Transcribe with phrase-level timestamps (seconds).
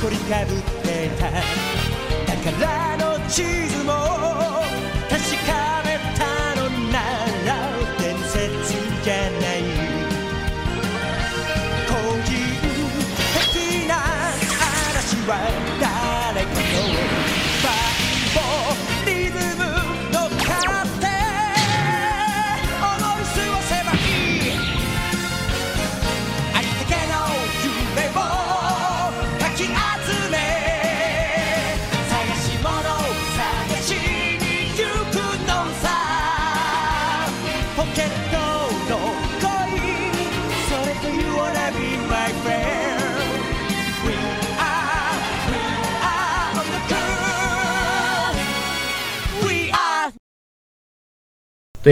[0.00, 1.26] 誇りかぶってた
[2.52, 3.90] 宝の地図も
[5.10, 7.02] 確かめたのな
[7.44, 7.48] ら
[7.98, 9.58] 伝説じゃない。
[11.88, 11.90] 個
[12.22, 12.30] 人
[13.34, 13.92] 的な
[14.90, 15.32] 嵐は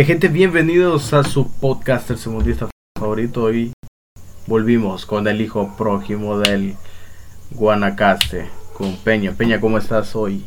[0.07, 3.43] gente, bienvenidos a su podcast El Segundista Favorito.
[3.43, 3.73] Hoy
[4.47, 6.77] volvimos con el hijo prójimo del
[7.51, 9.33] Guanacaste, con Peña.
[9.33, 10.45] Peña, ¿cómo estás hoy?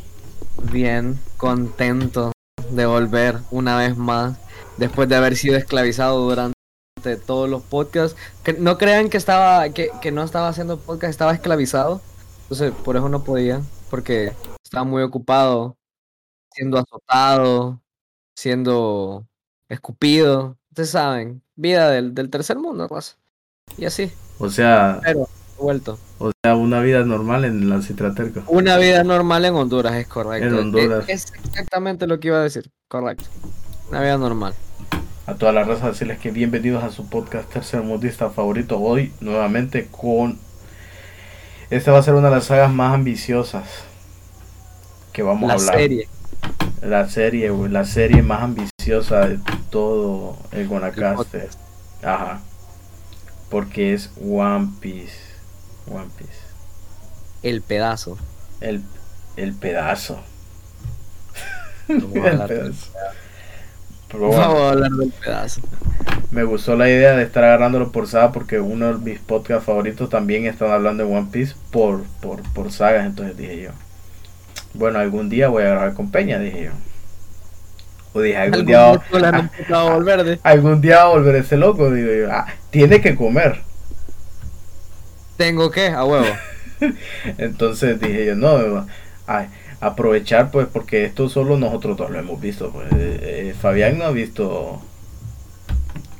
[0.72, 2.32] Bien, contento
[2.70, 4.38] de volver una vez más
[4.78, 6.54] después de haber sido esclavizado durante
[7.00, 8.16] todos los podcasts.
[8.44, 12.00] Que no crean que estaba que, que no estaba haciendo podcast, estaba esclavizado.
[12.42, 14.32] Entonces, por eso no podía, porque
[14.64, 15.76] estaba muy ocupado
[16.52, 17.80] siendo azotado,
[18.34, 19.26] siendo
[19.68, 20.56] escupido.
[20.70, 23.16] Ustedes saben, vida del, del tercer mundo, raza.
[23.76, 25.28] Y así, O sea, pero
[25.58, 25.98] vuelto.
[26.18, 28.42] o sea, una vida normal en la Citraterca.
[28.48, 30.48] Una vida normal en Honduras, es correcto.
[30.48, 31.04] En Honduras.
[31.08, 33.26] Es, es exactamente lo que iba a decir, correcto.
[33.90, 34.54] Una vida normal.
[35.30, 38.80] A toda la raza decirles que bienvenidos a su podcast Tercer Mundista Favorito.
[38.80, 40.40] Hoy nuevamente con...
[41.70, 43.68] Esta va a ser una de las sagas más ambiciosas
[45.12, 45.76] que vamos La a hablar.
[45.76, 46.08] serie.
[46.82, 49.38] La serie, la serie más ambiciosa de
[49.70, 51.48] todo el Guanacaste.
[52.02, 52.40] Ajá.
[53.50, 55.16] Porque es One Piece.
[55.88, 56.40] One Piece.
[57.44, 58.18] El pedazo.
[58.60, 58.82] El,
[59.36, 60.18] el pedazo.
[61.88, 62.90] El pedazo.
[64.10, 65.60] Pero bueno, Vamos a hablar del pedazo.
[66.30, 70.08] me gustó la idea de estar agarrándolo por saga porque uno de mis podcasts favoritos
[70.10, 73.06] también están hablando de One Piece por, por, por sagas.
[73.06, 73.70] Entonces dije yo,
[74.74, 76.70] bueno, algún día voy a grabar con Peña, dije yo.
[78.12, 81.36] O dije, algún, Algún día, no me tocaba volver de- algún día va a volver
[81.36, 81.90] ese loco.
[81.92, 83.62] Digo yo, ah, tiene que comer.
[85.36, 86.26] Tengo que, a huevo.
[87.38, 88.86] Entonces dije yo, no,
[89.26, 89.46] ay,
[89.80, 92.70] aprovechar pues porque esto solo nosotros dos lo hemos visto.
[92.70, 92.92] Pues.
[92.92, 94.80] Eh, eh, Fabián no ha visto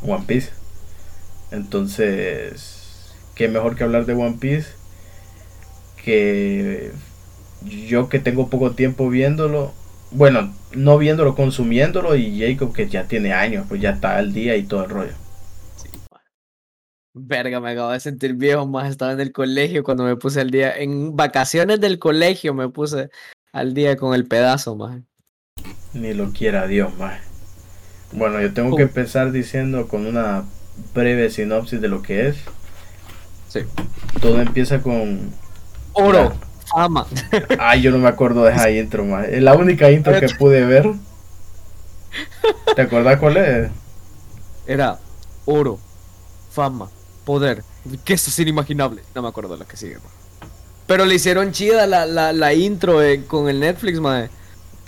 [0.03, 0.51] One Piece.
[1.51, 4.69] Entonces, qué mejor que hablar de One Piece
[6.03, 6.93] que
[7.63, 9.73] yo que tengo poco tiempo viéndolo.
[10.13, 14.57] Bueno, no viéndolo, consumiéndolo y Jacob que ya tiene años, pues ya está al día
[14.57, 15.13] y todo el rollo.
[17.13, 20.51] Verga, me acabo de sentir viejo, más estaba en el colegio cuando me puse al
[20.51, 20.77] día.
[20.77, 23.11] En vacaciones del colegio me puse
[23.53, 25.01] al día con el pedazo, más.
[25.93, 27.21] Ni lo quiera Dios, más.
[28.13, 30.45] Bueno, yo tengo que empezar diciendo con una
[30.95, 32.37] breve sinopsis de lo que es.
[33.49, 33.61] Sí.
[34.21, 35.31] Todo empieza con.
[35.93, 36.33] Oro,
[36.67, 37.07] fama.
[37.59, 39.29] Ay, yo no me acuerdo de esa intro, más.
[39.29, 40.93] Es la única intro que pude ver.
[42.75, 43.71] ¿Te acuerdas cuál es?
[44.67, 44.99] Era
[45.45, 45.79] oro,
[46.51, 46.89] fama,
[47.25, 47.63] poder.
[48.05, 49.03] Que eso es inimaginable.
[49.15, 49.99] No me acuerdo lo que sigue.
[50.91, 54.29] Pero le hicieron chida la, la, la intro eh, con el Netflix, mae.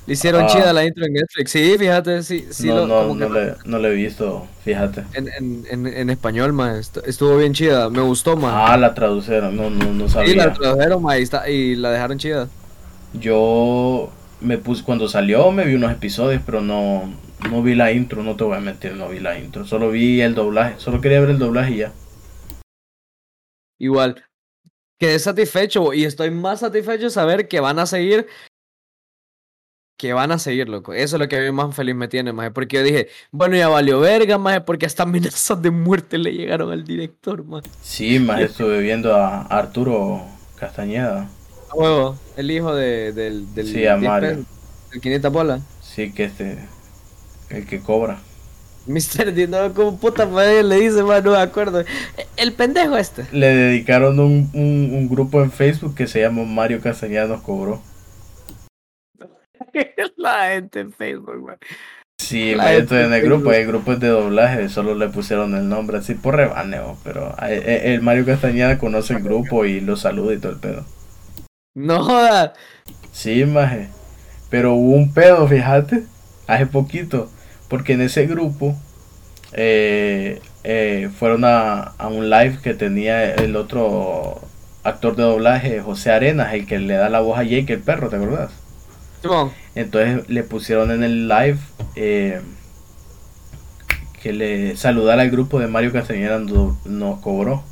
[0.04, 0.46] Le hicieron Ah.
[0.48, 1.52] chida la intro en Netflix.
[1.52, 2.66] Sí, fíjate, sí, sí.
[2.66, 5.04] no, lo- no, como que no, le, no le he visto, fíjate.
[5.14, 7.88] en, en, en, en español, est- Estuvo bien chida.
[7.88, 8.50] Me gustó, mae.
[8.52, 10.52] Ah, la traducieron, no, no, no sí, la sabía.
[10.54, 12.48] tradujeron, mae, y, está- y la dejaron chida.
[13.12, 14.10] Yo
[14.40, 17.14] me puse, cuando salió me vi unos episodios, pero no,
[17.48, 19.64] no vi la intro, no te voy a mentir, no vi la intro.
[19.66, 21.92] Solo vi el doblaje, solo quería ver el doblaje y ya.
[23.78, 24.24] Igual.
[25.02, 28.28] Quedé satisfecho y estoy más satisfecho de saber que van a seguir
[29.98, 30.92] que van a seguir, loco.
[30.92, 32.52] Eso es lo que a mí más feliz me tiene, maje.
[32.52, 36.70] Porque yo dije, bueno, ya valió verga, maje, porque hasta amenazas de muerte le llegaron
[36.70, 37.68] al director, maje.
[37.82, 40.22] Sí, más estuve viendo a Arturo
[40.56, 41.28] Castañeda.
[41.68, 44.28] A huevo, el hijo de, del, del, Sí, a 10 Mario.
[44.30, 44.46] pesos,
[44.92, 45.62] del 500 bolas.
[45.80, 46.58] Sí, que este.
[47.50, 48.20] El que cobra.
[48.86, 49.32] Mr.
[49.32, 51.84] D, no, como puta madre le dice, man, no me acuerdo.
[52.36, 53.26] El pendejo este.
[53.30, 57.82] Le dedicaron un, un, un grupo en Facebook que se llama Mario Castañeda nos cobró.
[60.16, 61.58] La gente en Facebook, man.
[62.18, 63.24] Sí, de estoy en el Facebook.
[63.24, 67.50] grupo, hay grupos de doblaje, solo le pusieron el nombre así por rebaneo, pero a-
[67.50, 70.84] e- el Mario Castañeda conoce el grupo y lo saluda y todo el pedo.
[71.74, 72.52] No jodas.
[73.12, 73.88] Sí, maje.
[74.50, 76.04] Pero hubo un pedo, fíjate,
[76.46, 77.30] hace poquito,
[77.72, 78.76] porque en ese grupo
[79.54, 84.42] eh, eh, fueron a, a un live que tenía el otro
[84.84, 88.10] actor de doblaje, José Arenas, el que le da la voz a Jake el perro,
[88.10, 88.50] ¿te acuerdas?
[89.74, 91.56] Entonces le pusieron en el live
[91.96, 92.42] eh,
[94.22, 97.62] que le saludara al grupo de Mario Castañeda no- nos cobró.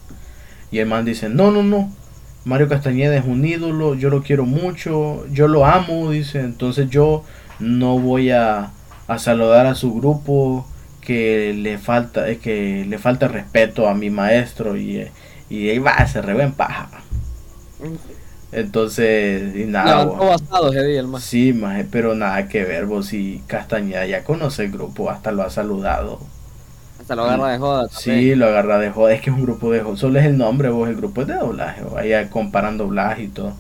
[0.73, 1.93] Y el man dice, no, no, no.
[2.47, 6.41] Mario Castañeda es un ídolo, yo lo quiero mucho, yo lo amo, dice.
[6.41, 7.23] Entonces yo
[7.59, 8.71] no voy a,
[9.11, 10.65] a saludar a su grupo
[11.01, 15.13] que le falta, eh, que le falta respeto a mi maestro y, eh,
[15.49, 16.89] y ahí va, se re en paja.
[18.53, 21.21] Entonces, y nada, basado día el man.
[21.21, 25.43] Sí, maje, pero nada que ver, vos si Castañeda ya conoce el grupo, hasta lo
[25.43, 26.21] ha saludado.
[27.01, 27.89] Hasta lo agarra de joda.
[27.91, 30.39] Sí, lo agarra de joda, es que es un grupo de joda, solo es el
[30.39, 33.55] nombre, vos, el grupo es de doblaje, ahí comparan doblaje y todo.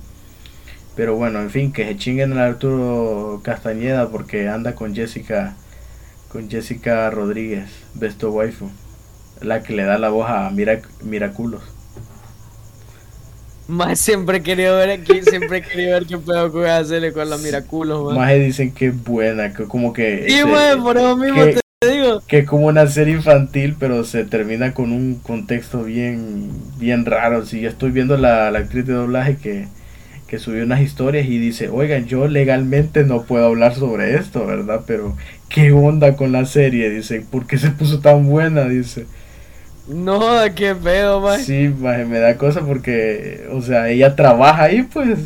[0.96, 5.54] Pero bueno, en fin, que se chinguen al Arturo Castañeda porque anda con Jessica,
[6.28, 8.70] con Jessica Rodríguez, Besto Waifu,
[9.40, 11.62] la que le da la voz a Mirac Miraculos.
[13.68, 16.78] Más siempre he querido ver aquí, siempre he querido ver qué pedo que voy a
[16.78, 18.12] hacerle con la miraculos.
[18.16, 20.24] Más dicen que es buena, que como que...
[20.28, 22.20] Sí, se- man, por eso mismo que- te digo.
[22.26, 27.46] que es como una serie infantil, pero se termina con un contexto bien, bien raro.
[27.46, 29.68] Si yo estoy viendo la, la actriz de doblaje que,
[30.30, 34.84] que subió unas historias y dice, oigan, yo legalmente no puedo hablar sobre esto, ¿verdad?
[34.86, 35.16] Pero,
[35.50, 36.90] ¿qué onda con la serie?
[36.90, 38.64] Dice, ¿por qué se puso tan buena?
[38.66, 39.08] Dice,
[39.86, 40.20] No,
[40.54, 41.46] qué pedo, man.
[41.46, 45.18] sí, maje, me da cosa porque, o sea, ella trabaja ahí, pues,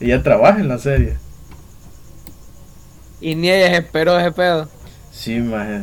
[0.00, 1.20] ella trabaja en la serie.
[3.20, 4.70] Y ni ella esperó ese pedo.
[5.10, 5.82] Sí, maje.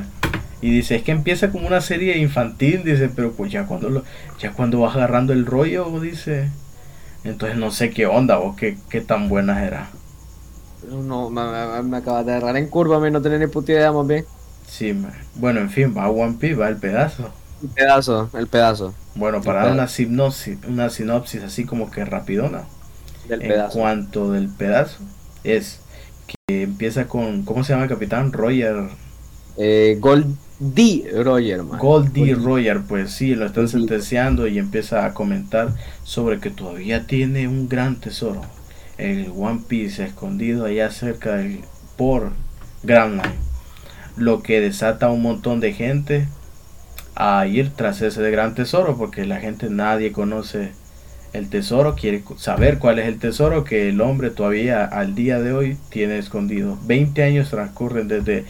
[0.62, 4.04] Y dice, es que empieza como una serie infantil, dice, pero pues ya cuando lo,
[4.40, 6.54] ya cuando vas agarrando el rollo, dice.
[7.24, 9.90] Entonces no sé qué onda o qué, qué tan buena era.
[10.82, 13.92] No, me, me- me acabas de agarrar en curva, mí no tenía ni puta idea,
[13.94, 14.26] más bien.
[14.66, 15.26] Sí, maje.
[15.36, 17.34] Bueno, en fin, va One Piece, va el pedazo.
[17.62, 22.68] El pedazo, el pedazo Bueno, para dar una sinopsis, una sinopsis así como que rapidona.
[23.24, 23.80] del en pedazo.
[23.80, 25.04] cuanto del pedazo,
[25.44, 25.86] es
[26.48, 28.34] que empieza con, ¿cómo se llama el capitán?
[28.34, 28.90] Roger.
[29.56, 31.10] Eh, Gold D.
[31.24, 31.80] Roger, man.
[31.80, 32.36] Goldie Goldie.
[32.36, 35.74] Roger, pues sí, lo están sentenciando y empieza a comentar
[36.04, 38.42] sobre que todavía tiene un gran tesoro,
[38.98, 41.62] el One Piece escondido allá cerca del
[41.96, 42.32] por
[42.84, 43.36] Grand Line,
[44.18, 46.28] lo que desata a un montón de gente
[47.16, 50.72] a ir tras ese gran tesoro, porque la gente nadie conoce
[51.34, 55.54] el tesoro, quiere saber cuál es el tesoro que el hombre todavía al día de
[55.54, 56.78] hoy tiene escondido.
[56.86, 58.46] 20 años transcurren desde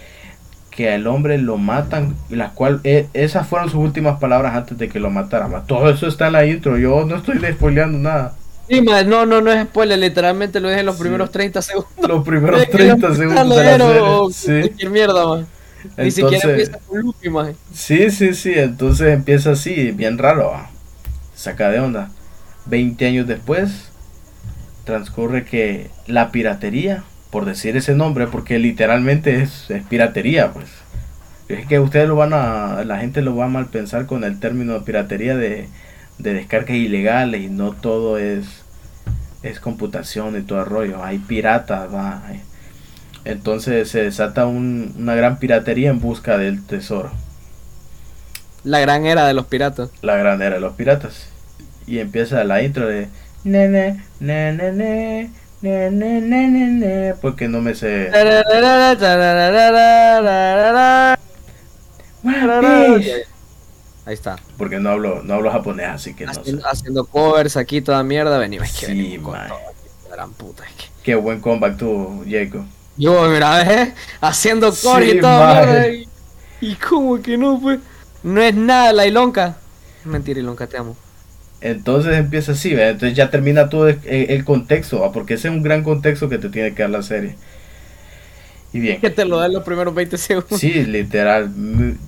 [0.79, 4.87] que al hombre lo matan, las cual e- esas fueron sus últimas palabras antes de
[4.87, 5.51] que lo mataran.
[5.51, 5.63] ma.
[5.65, 8.33] Todo eso está en la intro, yo no estoy spoileando nada.
[8.69, 11.01] Sí, no, no, no es spoiler, literalmente lo dije en los Sí.
[11.01, 12.07] primeros 30 segundos.
[12.07, 14.29] Los primeros De que 30 lo segundos de la o-.
[14.31, 14.57] Sí.
[14.61, 15.47] Cualquier mierda, man.
[15.97, 17.55] Ni siquiera empieza con Luffy, man.
[17.73, 20.53] sí, sí, sí, entonces empieza así, bien raro.
[21.35, 22.09] Saca de onda.
[22.67, 23.89] 20 años después,
[24.85, 30.67] transcurre que la piratería, por decir ese nombre, porque literalmente es, es piratería, pues.
[31.47, 34.39] Es que ustedes lo van a, la gente lo va a mal pensar con el
[34.39, 35.67] término de piratería de,
[36.19, 38.45] de descargas ilegales y no todo es,
[39.43, 41.03] es computación y todo el rollo.
[41.03, 42.21] Hay piratas, va.
[43.25, 47.11] Entonces se desata un- una gran piratería en busca del tesoro.
[48.63, 49.89] La gran era de los piratas.
[50.01, 51.27] La gran era de los piratas.
[51.87, 53.07] Y empieza la intro de
[53.43, 55.29] nene, nene, nene,
[55.61, 58.09] nene, nene, nene, porque no me sé.
[64.05, 64.37] Ahí está.
[64.57, 66.57] Porque no hablo, no hablo japonés, así que no sé.
[66.65, 68.37] Haciendo, covers aquí, toda mierda.
[68.39, 70.63] Vení, es que Sí, venimos con todo aquí, gran puta.
[70.65, 70.85] Es que...
[71.03, 72.63] Qué buen comeback tuvo, Jacob.
[72.97, 73.93] Yo, mira, ¿ves?
[74.19, 75.65] Haciendo Sí, covers y toda man.
[75.69, 75.87] mierda.
[75.89, 76.09] Y,
[76.61, 77.79] y cómo que no, pues.
[78.23, 79.57] No es nada la Ilonka.
[80.03, 80.95] Mentira, Ilonka, te amo.
[81.61, 82.89] Entonces empieza así, ¿ve?
[82.89, 85.11] entonces ya termina todo el, el contexto, ¿va?
[85.11, 87.37] porque ese es un gran contexto que te tiene que dar la serie.
[88.71, 89.01] Y bien.
[89.01, 90.61] Que te lo dan los primeros 20 segundos.
[90.61, 91.53] Sí, literal,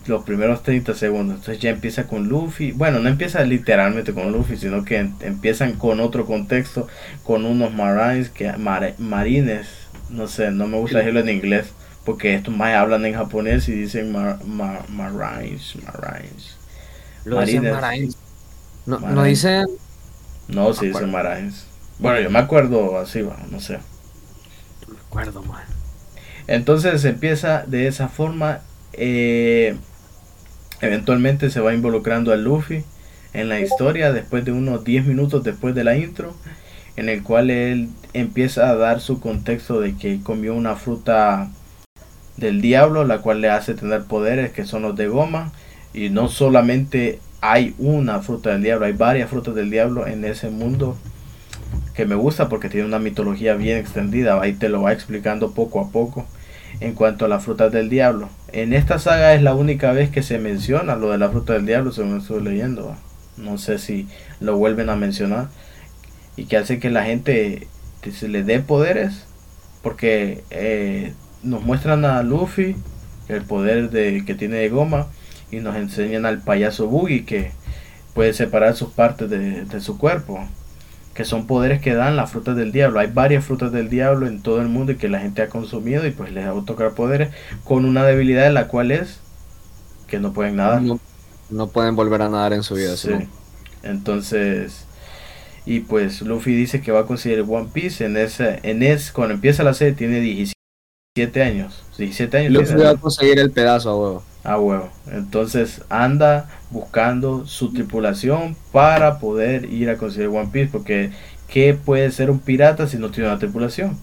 [0.07, 1.37] los primeros 30 segundos.
[1.37, 2.71] Entonces ya empieza con Luffy.
[2.71, 6.87] Bueno, no empieza literalmente con Luffy, sino que em- empiezan con otro contexto,
[7.23, 9.67] con unos marines, que, mare- marines.
[10.09, 13.73] No sé, no me gusta decirlo en inglés, porque estos más hablan en japonés y
[13.73, 16.59] dicen mar- mar- marines, marines.
[17.23, 18.15] Lo dicen Marines.
[18.85, 19.65] No, no dicen.
[20.47, 21.71] No, se me dicen marines.
[21.97, 23.79] Bueno, yo me acuerdo así, no sé.
[24.81, 25.63] No me acuerdo, man.
[26.47, 28.61] Entonces empieza de esa forma.
[28.93, 29.77] eh,
[30.81, 32.85] eventualmente se va involucrando a Luffy
[33.33, 36.39] en la historia después de unos 10 minutos después de la intro.
[36.95, 41.51] En el cual él empieza a dar su contexto de que comió una fruta
[42.37, 45.53] del diablo, la cual le hace tener poderes que son los de goma.
[45.93, 50.49] Y no solamente hay una fruta del diablo, hay varias frutas del diablo en ese
[50.49, 50.97] mundo
[51.93, 54.39] que me gusta porque tiene una mitología bien extendida.
[54.41, 56.25] Ahí te lo va explicando poco a poco
[56.79, 58.29] en cuanto a las frutas del diablo.
[58.53, 61.65] En esta saga es la única vez que se menciona lo de la fruta del
[61.65, 62.95] diablo, según estoy leyendo.
[63.37, 64.07] No sé si
[64.39, 65.49] lo vuelven a mencionar.
[66.37, 67.67] Y que hace que la gente
[68.01, 69.25] te- se le dé poderes.
[69.81, 72.75] Porque eh, nos muestran a Luffy
[73.27, 75.07] el poder de, que tiene de goma.
[75.51, 77.51] Y nos enseñan al payaso Boogie que
[78.13, 80.47] puede separar sus partes de, de su cuerpo
[81.13, 82.99] que son poderes que dan las frutas del diablo.
[82.99, 86.05] Hay varias frutas del diablo en todo el mundo y que la gente ha consumido
[86.07, 87.29] y pues les ha tocar poderes
[87.63, 89.19] con una debilidad en la cual es
[90.07, 90.81] que no pueden nadar.
[90.81, 90.99] No,
[91.49, 92.95] no pueden volver a nadar en su vida.
[92.95, 93.11] Sí.
[93.83, 94.85] Entonces,
[95.65, 99.33] y pues Luffy dice que va a conseguir One Piece en ese, en ese, cuando
[99.33, 101.83] empieza la serie tiene 17 años.
[101.97, 102.53] 17 años.
[102.53, 104.23] Luffy va a conseguir el pedazo a huevo.
[104.43, 104.89] Ah, huevo.
[105.05, 110.69] Entonces anda buscando su tripulación para poder ir a conseguir One Piece.
[110.71, 111.11] Porque,
[111.47, 113.99] ¿qué puede ser un pirata si no tiene una tripulación?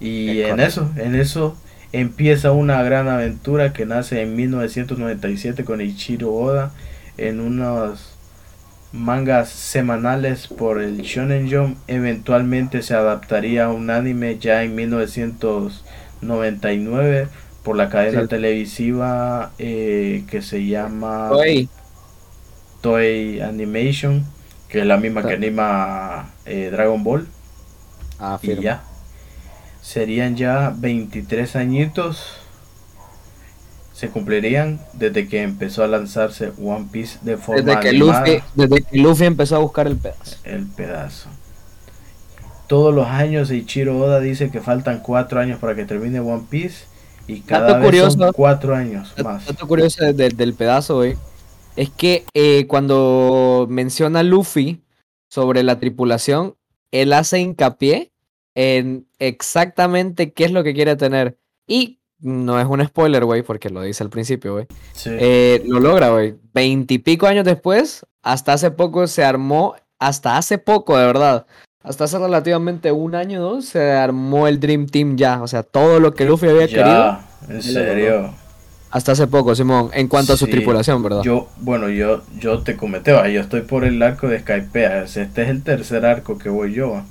[0.00, 0.60] Y Es en correcto.
[0.60, 1.56] eso, en eso
[1.92, 6.72] empieza una gran aventura que nace en 1997 con Ichiro Oda
[7.16, 8.18] en unos
[8.92, 11.78] mangas semanales por el Shonen Jump.
[11.88, 17.28] Eventualmente se adaptaría a un anime ya en 1999
[17.62, 18.28] por la cadena Sí.
[18.28, 21.30] televisiva eh, que se llama
[22.80, 24.24] Toei Animation,
[24.68, 27.28] que es la misma que anima eh, Dragon Ball.
[28.18, 28.62] ah, Y firme.
[28.64, 28.82] ya.
[29.80, 32.38] Serían ya 23 añitos.
[33.94, 38.20] Se cumplirían desde que empezó a lanzarse One Piece de forma Desde que, animada.
[38.26, 40.36] Luffy, desde que Luffy empezó a buscar el pedazo.
[40.44, 41.28] El pedazo.
[42.68, 46.86] Todos los años Ichiro Oda dice que faltan cuatro años para que termine One Piece.
[47.26, 48.18] Y cada Dato vez curioso.
[48.18, 49.46] son cuatro años más.
[49.46, 51.16] Dato curioso de- de- del pedazo, güey.
[51.76, 54.82] Es que eh, cuando menciona Luffy
[55.30, 56.56] sobre la tripulación,
[56.90, 58.12] él hace hincapié
[58.54, 61.38] en exactamente qué es lo que quiere tener.
[61.66, 64.66] Y no es un spoiler, güey, porque lo dice al principio, güey.
[64.92, 65.10] Sí.
[65.12, 66.34] Eh, lo logra, güey.
[66.52, 71.46] Veintipico años después, hasta hace poco se armó, hasta hace poco, de verdad.
[71.84, 75.42] Hasta hace relativamente un año o dos, se armó el Dream Team ya.
[75.42, 78.34] O sea, todo lo que Luffy había querido, ya, en lo serio.
[78.90, 81.22] hasta hace poco, Simón, en cuanto a su tripulación, ¿verdad?
[81.22, 85.04] Yo, bueno, yo, yo te comenté, va, yo estoy por el arco de Skypea.
[85.04, 86.92] Este es el tercer arco que voy yo.
[86.92, 87.04] va.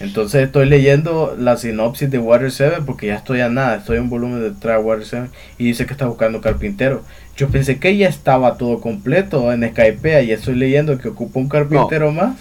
[0.00, 4.04] Entonces estoy leyendo la sinopsis de Water 7 porque ya estoy a nada, estoy en
[4.04, 7.02] un volumen de Water 7 y dice que está buscando carpintero.
[7.36, 11.48] Yo pensé que ya estaba todo completo en Skypea y estoy leyendo que ocupa un
[11.48, 12.36] carpintero más.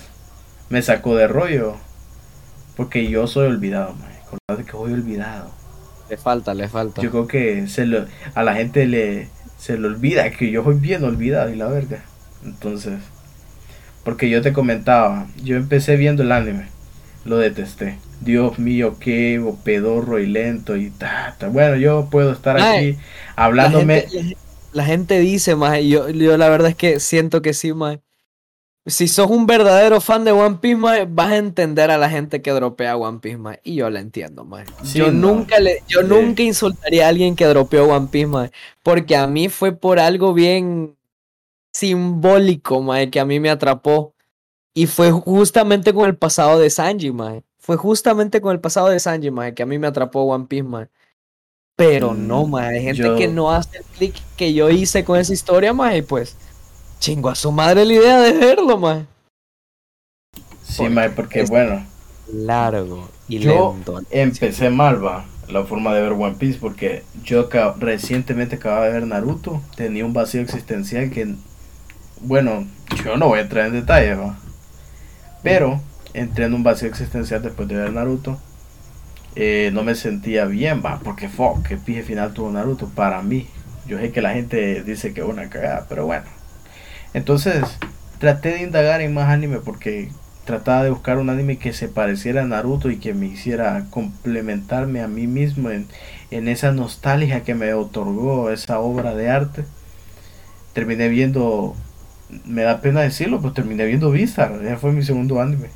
[0.69, 1.75] Me sacó de rollo.
[2.75, 4.65] Porque yo soy olvidado, man.
[4.65, 5.51] Que voy olvidado.
[6.09, 7.01] Le falta, le falta.
[7.01, 10.75] Yo creo que se lo, a la gente le se le olvida que yo soy
[10.75, 12.03] bien olvidado y la verga.
[12.43, 12.99] Entonces,
[14.03, 16.67] porque yo te comentaba, yo empecé viendo el anime,
[17.23, 17.97] lo detesté.
[18.21, 21.47] Dios mío, qué pedorro y lento y ta, ta.
[21.47, 22.99] Bueno, yo puedo estar Ay, aquí
[23.35, 24.01] hablándome.
[24.01, 24.37] Gente,
[24.73, 27.97] la gente dice, más yo, yo la verdad es que siento que sí, más
[28.87, 32.51] Si sos un verdadero fan de One Piece, vas a entender a la gente que
[32.51, 34.65] dropea One Piece, Y yo la entiendo, maje.
[34.83, 35.29] Sí, yo no.
[35.33, 36.07] nunca le, yo Sí.
[36.07, 38.51] nunca insultaría a alguien que dropeó One Piece, maje,
[38.83, 40.95] Porque a mí fue por algo bien
[41.73, 44.13] simbólico, maje, que a mí me atrapó.
[44.75, 47.43] Y fue justamente con el pasado de Sanji, maje.
[47.57, 50.63] Fue justamente con el pasado de Sanji, maje, que a mí me atrapó One Piece,
[50.63, 50.89] maje.
[51.75, 55.03] Pero no, Mm, maje, hay gente yo- que no hace el clic que yo hice
[55.03, 56.37] con esa historia, maje, y pues
[57.05, 59.05] chingo a su madre la idea de verlo, maje.
[60.63, 61.85] Sí, mae, porque es- bueno,
[62.33, 64.01] Largo y Yo lento.
[64.09, 67.47] empecé mal, va, la forma de ver One Piece, porque yo
[67.77, 71.35] recientemente acababa de ver Naruto, tenía un vacío existencial que,
[72.21, 72.65] bueno,
[73.03, 74.39] yo no voy a entrar en detalles, va,
[75.43, 75.79] pero
[76.15, 78.39] entré en un vacío existencial después de ver Naruto,
[79.35, 83.47] eh, no me sentía bien, va, porque fuck, que pije final tuvo Naruto para mí.
[83.85, 86.25] Yo sé que la gente dice que es una cagada, pero bueno.
[87.15, 87.63] Entonces,
[88.19, 90.09] traté de indagar en más anime porque
[90.43, 94.99] trataba de buscar un anime que se pareciera a Naruto y que me hiciera complementarme
[94.99, 95.87] a mí mismo en,
[96.29, 99.63] en esa nostalgia que me otorgó esa obra de arte.
[100.73, 101.73] Terminé viendo,
[102.43, 105.69] me da pena decirlo, pues terminé viendo Vistar, ya fue mi segundo anime.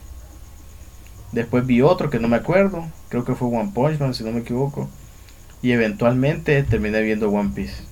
[1.31, 4.34] Después vi otro que no me acuerdo, creo que fue One Punch Man si no
[4.34, 4.89] me equivoco.
[5.62, 7.88] Y eventualmente terminé viendo One Piece.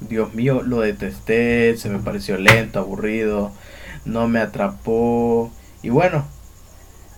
[0.00, 3.52] Dios mío, lo detesté, se me pareció lento, aburrido,
[4.04, 5.52] no me atrapó.
[5.82, 6.26] Y bueno,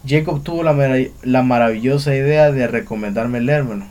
[0.06, 3.86] Jacob tuvo la, marav- la maravillosa idea de recomendarme leérmelo.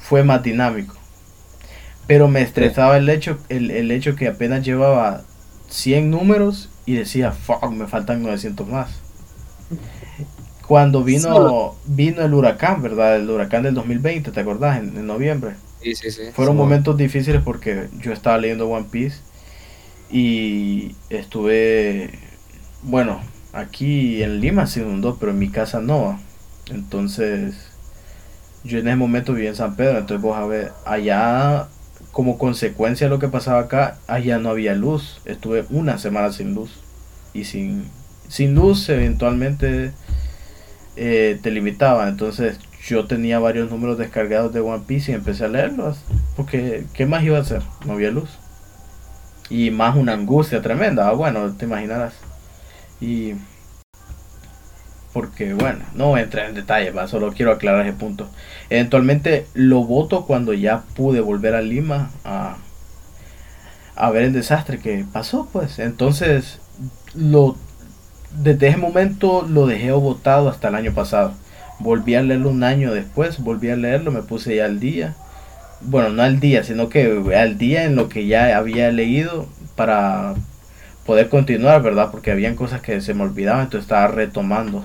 [0.00, 0.96] Fue más dinámico.
[2.06, 5.22] Pero me estresaba el hecho, el, el hecho que apenas llevaba
[5.68, 9.02] 100 números y decía, fuck, me faltan 900 más.
[10.66, 13.16] Cuando vino, vino el huracán, ¿verdad?
[13.16, 14.78] El huracán del 2020, ¿te acordás?
[14.78, 15.56] En, en noviembre.
[15.94, 16.22] Sí, sí, sí.
[16.32, 19.18] Fueron Sí, momentos difíciles porque yo estaba leyendo One Piece
[20.10, 22.10] y estuve,
[22.82, 23.20] bueno,
[23.52, 26.20] aquí en Lima se inundó, pero en mi casa no.
[26.70, 27.54] Entonces,
[28.64, 31.68] yo en ese momento vivía en San Pedro, entonces vos a ver, allá
[32.12, 35.20] como consecuencia de lo que pasaba acá, allá no había luz.
[35.24, 36.84] Estuve una semana sin luz
[37.32, 37.84] y sin,
[38.28, 39.92] sin luz eventualmente
[40.96, 42.08] eh, te limitaba.
[42.08, 45.98] Entonces yo tenía varios números descargados de One Piece y empecé a leerlos.
[46.36, 47.62] Porque, ¿qué más iba a hacer?
[47.86, 48.30] No había luz.
[49.50, 51.08] Y más una angustia tremenda.
[51.08, 52.14] ah, Bueno, te imaginarás.
[53.00, 53.34] Y...
[55.12, 58.28] Porque, bueno, no voy a entrar en detalle, solo quiero aclarar ese punto.
[58.70, 62.58] Eventualmente lo voto cuando ya pude volver a Lima a,
[63.96, 65.78] a ver el desastre que pasó, pues.
[65.78, 66.60] Entonces,
[67.14, 67.56] lo
[68.30, 71.32] desde ese momento lo dejé votado hasta el año pasado.
[71.80, 75.14] Volví a leerlo un año después, volví a leerlo, me puse ya al día.
[75.80, 80.34] Bueno, no al día, sino que al día en lo que ya había leído para
[81.06, 82.10] poder continuar, ¿verdad?
[82.10, 84.84] Porque habían cosas que se me olvidaban, entonces estaba retomando.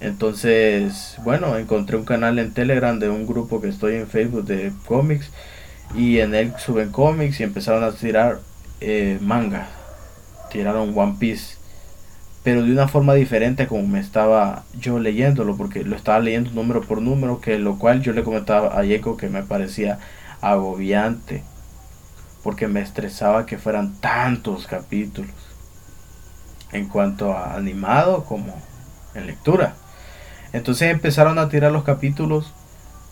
[0.00, 4.72] Entonces, bueno, encontré un canal en Telegram de un grupo que estoy en Facebook de
[4.86, 5.30] cómics
[5.94, 8.40] y en él suben cómics y empezaron a tirar
[8.80, 9.68] eh, manga.
[10.50, 11.55] Tiraron One Piece
[12.46, 16.80] pero de una forma diferente como me estaba yo leyéndolo, porque lo estaba leyendo número
[16.80, 19.98] por número, que lo cual yo le comentaba a Jacob que me parecía
[20.40, 21.42] agobiante,
[22.44, 25.32] porque me estresaba que fueran tantos capítulos,
[26.70, 28.54] en cuanto a animado como
[29.16, 29.74] en lectura.
[30.52, 32.54] Entonces empezaron a tirar los capítulos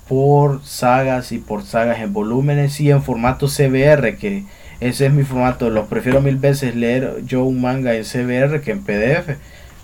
[0.09, 4.45] por sagas y por sagas en volúmenes y en formato CBR, que
[4.81, 5.71] ese es mi formato.
[5.71, 9.37] Los prefiero mil veces leer yo un manga en CBR que en PDF.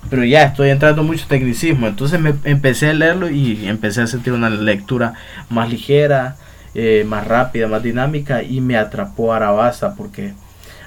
[0.09, 1.87] Pero ya estoy entrando mucho tecnicismo.
[1.87, 5.15] Entonces me empecé a leerlo y empecé a sentir una lectura
[5.51, 6.37] más ligera,
[6.75, 8.43] eh, más rápida, más dinámica.
[8.43, 10.33] Y me atrapó Arabasta porque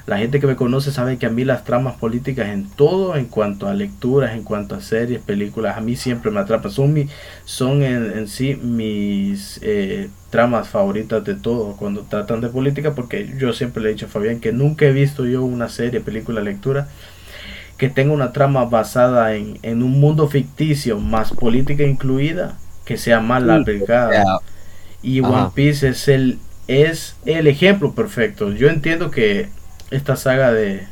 [0.05, 3.25] la gente que me conoce sabe que a mí las tramas políticas en todo, en
[3.25, 6.71] cuanto a lecturas, en cuanto a series, películas, a mí siempre me atrapan.
[6.71, 7.07] Son, mi,
[7.45, 13.33] son en, en sí mis eh, tramas favoritas de todo cuando tratan de política, porque
[13.37, 16.41] yo siempre le he dicho a Fabián que nunca he visto yo una serie, película,
[16.41, 16.87] lectura
[17.77, 23.19] que tenga una trama basada en, en un mundo ficticio más política incluida que sea
[23.19, 24.39] mal aplicada.
[25.01, 25.19] Y.
[25.21, 28.51] One Piece es el, es el ejemplo perfecto.
[28.51, 29.49] Yo entiendo que
[29.95, 30.87] esta saga de,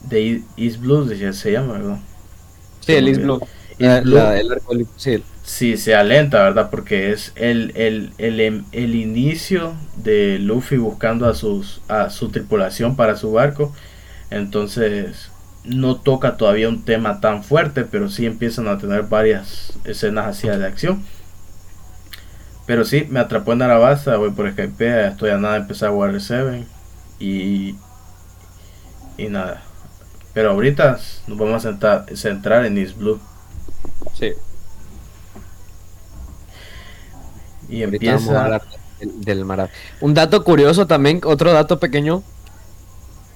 [0.00, 1.98] de East Blue se- llama, ¿verdad?
[2.80, 3.40] Sí, el East Blue.
[3.78, 4.28] East Blue.
[4.28, 5.24] la- el arco sí.
[5.44, 6.70] Sí, se alenta, ¿verdad?
[6.70, 12.30] Porque es el, el, el, em- el inicio de Luffy buscando a, sus, a su
[12.30, 13.74] tripulación para su barco.
[14.30, 15.32] Entonces,
[15.64, 20.48] no toca todavía un tema tan fuerte, pero sí empiezan a tener varias escenas así
[20.48, 21.04] de acción.
[22.66, 25.92] Pero sí, me atrapó en Arabasta, voy por Skype, estoy a nada de empezar a
[25.92, 26.66] Water 7
[27.26, 27.76] y,
[29.18, 29.62] y nada.
[30.34, 33.20] Pero ahorita nos vamos a centrar, centrar en East Blue.
[34.14, 34.32] Sí.
[37.68, 38.44] Y Ahorita a empieza...
[38.44, 38.62] hablar
[38.98, 42.22] del, del mara- Un dato curioso también, otro dato pequeño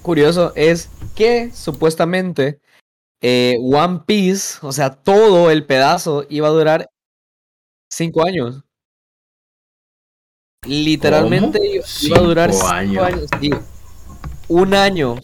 [0.01, 2.59] curioso es que supuestamente
[3.21, 6.89] eh, One Piece, o sea, todo el pedazo iba a durar
[7.91, 8.63] cinco años.
[10.65, 11.71] Literalmente ¿Cómo?
[11.73, 13.03] iba- iba a durar Cinco cinco años.
[13.03, 13.29] años.
[13.39, 13.51] sí.
[14.47, 15.15] Un año.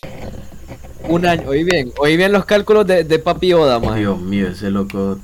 [1.08, 1.50] Un año.
[1.50, 3.98] Oí bien, oí bien los cálculos de, de Papi Oda, man.
[3.98, 5.20] Dios mío, ese loco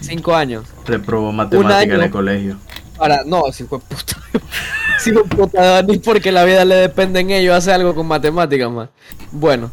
[0.00, 0.66] Cinco años.
[0.86, 2.58] reprobó matemática en el colegio.
[2.96, 4.16] Para, no, si fue puta.
[4.98, 8.70] si fue puta, ni porque la vida le depende en ello, hace algo con matemáticas,
[8.70, 8.90] más.
[9.32, 9.70] Bueno,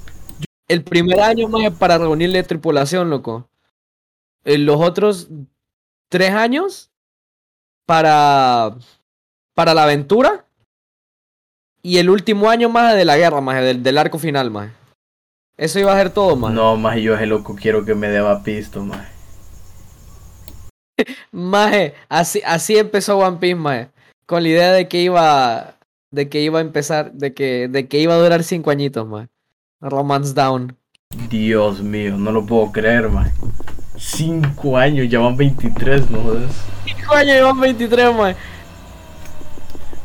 [0.67, 3.49] el primer año más es para reunirle tripulación, loco.
[4.45, 5.29] Eh, los otros
[6.09, 6.91] tres años
[7.85, 8.75] para,
[9.53, 10.42] para la aventura
[11.83, 14.71] y el último año más de la guerra, más del, del arco final, más.
[15.57, 16.53] Eso iba a ser todo, más.
[16.53, 19.05] No, más yo ese loco quiero que me deba pisto, más.
[21.31, 23.89] Maje, así, así empezó One Piece, maje.
[24.25, 25.75] Con la idea de que iba.
[26.09, 27.11] De que iba a empezar.
[27.11, 29.27] De que, de que iba a durar cinco añitos, maje.
[29.81, 30.77] Romance Down.
[31.29, 33.31] Dios mío, no lo puedo creer, más.
[33.97, 36.63] Cinco años, ya van 23, ¿no jodas?
[36.85, 38.35] Cinco años llevan 23, maje.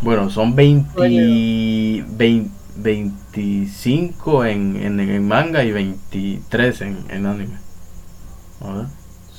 [0.01, 7.57] Bueno, son 20, 20 25 en, en, en manga y 23 en, en anime.
[8.61, 8.87] A ver,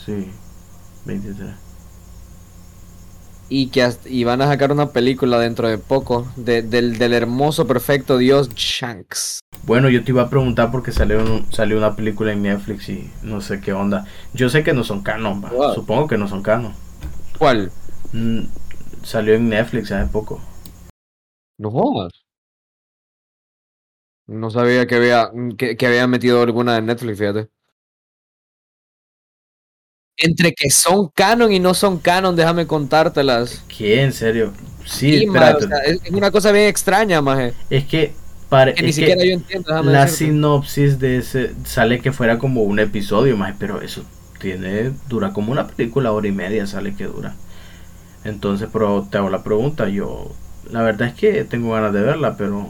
[0.05, 0.27] sí,
[1.05, 1.49] 23.
[3.47, 6.27] Y que hasta- y van a sacar una película dentro de poco.
[6.35, 9.39] de- del, del hermoso, perfecto dios Shanks.
[9.63, 13.09] Bueno, yo te iba a preguntar porque salió, un- salió una película en Netflix y
[13.23, 14.05] no sé qué onda.
[14.33, 15.41] Yo sé que no son canon.
[15.41, 15.73] Wow.
[15.75, 16.73] supongo que no son canon.
[17.37, 17.71] ¿Cuál?
[18.11, 18.41] Mm,
[19.03, 20.41] salió en Netflix hace poco.
[21.57, 22.11] No jodas.
[24.27, 27.49] No sabía que había, que, que había metido alguna de Netflix, fíjate.
[30.17, 33.63] Entre que son canon y no son canon, déjame contártelas.
[33.75, 34.03] ¿Qué?
[34.03, 34.53] ¿En serio?
[34.85, 35.65] Sí, Sí, espérate.
[35.65, 37.53] o sea, es una cosa bien extraña, maje.
[37.69, 38.13] es que,
[38.49, 40.25] pare- Que ni siquiera yo entiendo, la decirte.
[40.33, 44.03] sinopsis de ese sale que fuera como un episodio más, pero eso
[44.39, 47.35] tiene dura como una película hora y media sale que dura.
[48.23, 50.31] Entonces, pero te hago la pregunta, yo
[50.69, 52.67] la verdad es que tengo ganas de verla, pero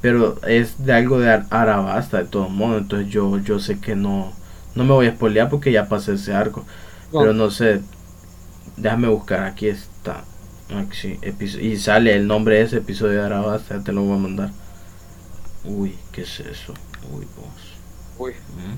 [0.00, 3.96] pero es de algo de Ar- Arabasta de todos modos, entonces yo yo sé que
[3.96, 4.32] no
[4.74, 6.64] no me voy a spoilear porque ya pasé ese arco,
[7.12, 7.20] No.
[7.20, 7.80] pero no sé.
[8.76, 10.22] Déjame buscar, aquí está.
[10.76, 11.18] Aquí
[11.60, 14.50] y sale el nombre de ese episodio de Arabasta, te lo voy a mandar.
[15.64, 16.74] Uy, ¿qué es eso?
[17.12, 17.78] Uy, vos.
[18.18, 18.32] Uy.
[18.32, 18.76] ¿Mm?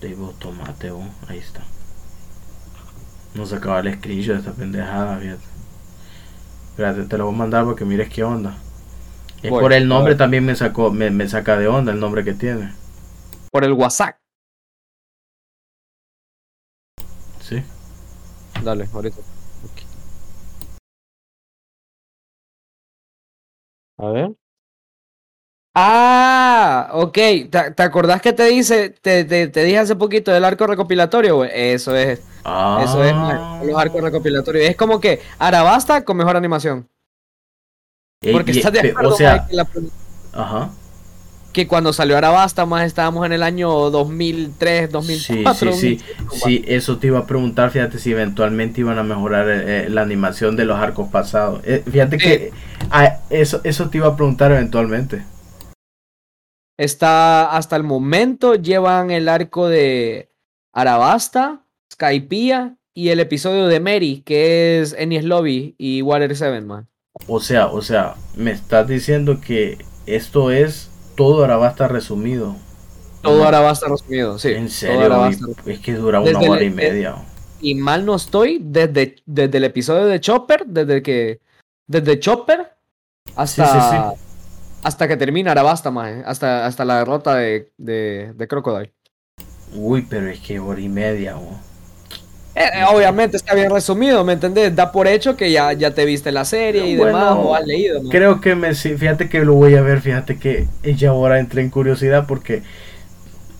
[0.00, 1.06] Table tomate, vos.
[1.28, 1.62] Ahí está.
[3.38, 5.44] No sacaba el screenshot de esta pendejada, fíjate.
[6.70, 8.58] Espérate, te lo voy a mandar porque mires qué onda.
[9.44, 12.24] Es Voy, por el nombre también me sacó, me, me saca de onda el nombre
[12.24, 12.72] que tiene.
[13.52, 14.16] Por el WhatsApp.
[17.40, 17.62] Sí.
[18.64, 19.18] Dale, ahorita.
[23.98, 24.34] A ver.
[25.80, 27.12] Ah, ok.
[27.14, 31.36] ¿Te, te acordás que te dice, te, te, te dije hace poquito del arco recopilatorio,
[31.36, 31.50] güey?
[31.54, 32.80] Eso es, Ah.
[32.82, 34.68] eso es, man, los arcos recopilatorios.
[34.68, 36.88] Es como que Arabasta con mejor animación.
[38.32, 39.66] Porque estás de acuerdo, O sea, que, la-
[40.32, 40.70] ajá.
[41.52, 45.72] que cuando salió Arabasta, más estábamos en el año 2003, 2004.
[45.74, 46.04] Sí, sí, sí.
[46.16, 49.90] 2005, Sí, eso te iba a preguntar, fíjate si eventualmente iban a mejorar eh, eh,
[49.90, 51.60] la animación de los arcos pasados.
[51.64, 52.50] Eh, fíjate que
[52.90, 55.22] ah, eso, eso te iba a preguntar eventualmente.
[56.78, 60.30] Está hasta el momento, llevan el arco de
[60.72, 66.86] Arabasta, Skypiea y el episodio de Mary, que es Enies Lobby y Water 7, man.
[67.26, 72.54] O sea, o sea, me estás diciendo que esto es todo Arabasta resumido.
[73.22, 74.50] Todo Arabasta resumido, sí.
[74.52, 75.26] En serio,
[75.66, 77.16] es que dura una Desde el- hora y media.
[77.60, 81.40] Y mal no estoy, desde, desde el episodio de Chopper, desde que.
[81.88, 82.72] Desde Chopper
[83.34, 83.66] hasta.
[83.66, 84.22] Sí, sí,
[84.82, 86.22] Hasta que termina Arabasta, man.
[86.26, 88.94] Hasta, hasta la derrota de, de, de Crocodile.
[89.74, 91.36] Uy, pero es que hora y media.
[92.54, 94.74] Eh, eh, obviamente está bien resumido, ¿me entendés?
[94.74, 97.64] Da por hecho que ya, ya te viste la serie y Bueno, demás, o has
[97.64, 98.02] leído.
[98.02, 98.10] man.
[98.10, 101.70] Creo que me fíjate que lo voy a ver, fíjate que ya ahora entré en
[101.70, 102.62] curiosidad porque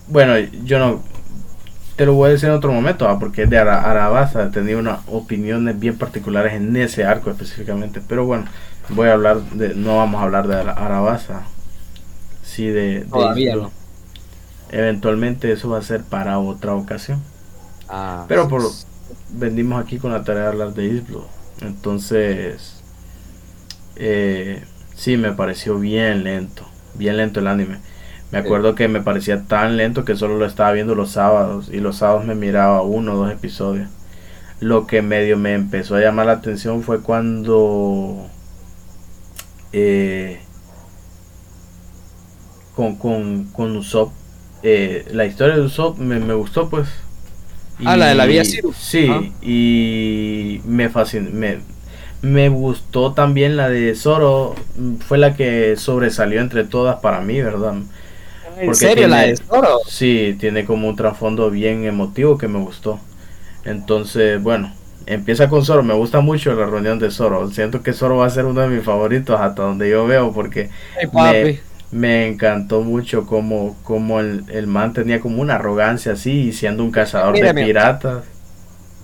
[0.07, 1.03] bueno, yo no
[1.95, 4.99] te lo voy a decir en otro momento, ah, porque de Ara- Arabasta, tenía unas
[5.07, 8.45] opiniones bien particulares en ese arco específicamente, pero bueno,
[8.89, 11.43] voy a hablar de no vamos a hablar de Ara- Arabasta.
[12.43, 13.71] Sí de, de Todavía no.
[14.71, 17.21] Eventualmente eso va a ser para otra ocasión.
[17.87, 18.85] Ah, Pero por s-
[19.29, 21.27] venimos aquí con la tarea de hablar de Isblo.
[21.61, 22.83] Entonces,
[23.95, 24.63] eh,
[24.95, 26.63] sí, me pareció bien lento.
[26.95, 27.79] Bien lento el anime.
[28.31, 31.69] Me acuerdo que me parecía tan lento que solo lo estaba viendo los sábados.
[31.71, 33.89] Y los sábados me miraba uno o dos episodios.
[34.59, 38.29] Lo que medio me empezó a llamar la atención fue cuando...
[39.73, 40.39] eh,
[42.75, 44.11] con, con, con Usopp.
[44.63, 46.87] eh, la historia de Usopp me, me gustó pues.
[47.85, 48.71] Ah, la de la Y- Vía Zero.
[48.77, 49.21] Sí, Ah.
[49.41, 51.29] y me fascinó.
[51.31, 51.59] Me,
[52.21, 54.55] me gustó también la de Zoro.
[55.07, 57.75] Fue la que sobresalió entre todas para mí, ¿verdad?
[58.57, 59.79] ¿En porque serio la de Zoro?
[59.87, 62.99] Sí, tiene como un trasfondo bien emotivo que me gustó.
[63.63, 64.73] Entonces, bueno,
[65.05, 65.83] empieza con Zoro.
[65.83, 67.49] Me gusta mucho la reunión de Zoro.
[67.51, 70.69] Siento que Zoro va a ser uno de mis favoritos hasta donde yo veo porque
[71.11, 71.59] papi.
[71.91, 76.91] me encantó mucho como, como el, el man tenía como una arrogancia así siendo un
[76.91, 78.25] cazador de piratas.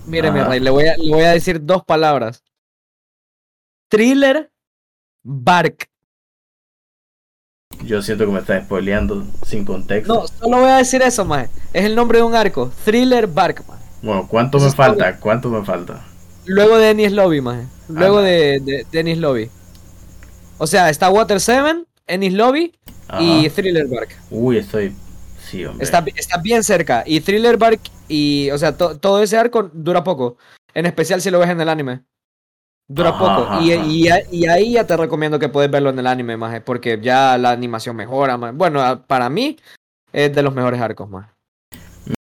[0.06, 0.50] Mire, mi Ajá.
[0.50, 2.44] rey, le voy, a, le voy a decir dos palabras.
[3.88, 4.50] Thriller
[5.24, 5.88] Bark.
[7.84, 10.14] Yo siento que me estás spoileando sin contexto.
[10.14, 11.50] No, solo voy a decir eso, maje.
[11.72, 12.70] Es el nombre de un arco.
[12.84, 13.85] Thriller Bark, maje.
[14.02, 14.76] Bueno, ¿cuánto Eso me todo.
[14.86, 15.18] falta?
[15.20, 16.04] ¿Cuánto me falta?
[16.44, 17.66] Luego de Ennis Lobby, maje.
[17.88, 19.50] Luego de, de, de Ennis Lobby.
[20.58, 22.72] O sea, está Water 7, Ennis Lobby
[23.20, 23.48] y.
[23.50, 24.08] Thriller Bark.
[24.30, 24.94] Uy, estoy.
[25.44, 25.84] Sí, hombre.
[25.84, 27.02] Está, está bien cerca.
[27.06, 30.36] Y Thriller Bark y, o sea, to- todo ese arco dura poco.
[30.74, 32.02] En especial si lo ves en el anime.
[32.88, 33.42] Dura Ajá, poco.
[33.52, 37.00] ajá, y, y ahí ya te recomiendo que puedes verlo en el anime, maje, porque
[37.02, 38.52] ya la animación mejora, maje.
[38.54, 39.56] Bueno, para mí
[40.12, 41.26] es de los mejores arcos, más.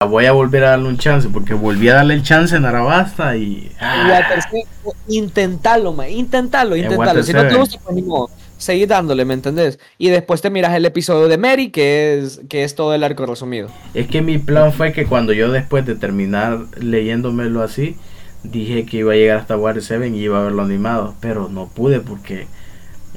[0.09, 3.37] Voy a volver a darle un chance porque volví a darle el chance en Arabasta
[3.37, 3.71] y.
[3.81, 4.25] ah,
[5.09, 7.21] Intentalo, maje, intentalo, En intentalo.
[7.21, 8.31] Water Si no te gusta, pues modo.
[8.59, 9.81] Seguí dándole, ¿me entendés?
[9.99, 13.27] Y después te miras el episodio de Mary, que es, que es todo el arco
[13.27, 13.69] resumido.
[13.93, 17.97] Es que mi plan fue que cuando yo después de terminar leyéndomelo así,
[18.45, 21.67] dije que iba a llegar hasta Water 7 y iba a verlo animado, pero no
[21.67, 22.47] pude porque,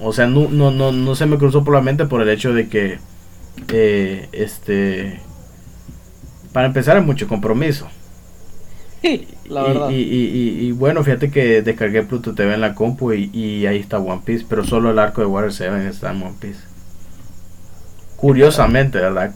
[0.01, 2.51] o sea, no, no, no, no se me cruzó por la mente por el hecho
[2.54, 2.97] de que,
[3.71, 5.19] eh, este,
[6.55, 7.85] para empezar es mucho compromiso.
[9.49, 9.89] La Y- verdad.
[9.89, 13.65] Y, y- y- y bueno, fíjate que descargué Pluto TV en la compu y, y
[13.67, 16.61] ahí está One Piece, pero solo el arco de Water 7 está en One Piece.
[18.15, 19.35] Curiosamente, ¿verdad?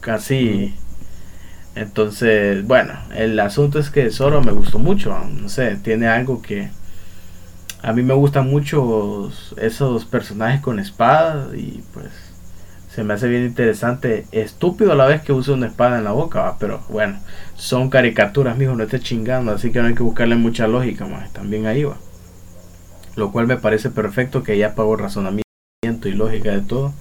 [0.00, 0.72] Casi.
[1.74, 6.70] Entonces, bueno, el asunto es que Zoro me gustó mucho, no sé, tiene algo que...
[7.82, 12.06] A mí me gustan mucho esos personajes con espada y pues
[12.94, 16.12] se me hace bien interesante, estúpido a la vez que use una espada en la
[16.12, 16.56] boca, ¿va?
[16.58, 17.20] pero bueno,
[17.54, 21.32] son caricaturas, mijo, no esté chingando, así que no hay que buscarle mucha lógica, más
[21.32, 21.96] también ahí va.
[23.14, 25.44] Lo cual me parece perfecto que ya pago razonamiento
[26.08, 26.92] y lógica de todo.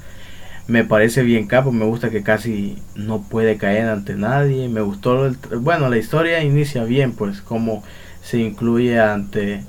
[0.68, 4.70] Me parece bien capo, me gusta que casi no puede caer ante nadie.
[4.70, 7.84] Me gustó, el, bueno, la historia inicia bien, pues como
[8.22, 9.64] se incluye ante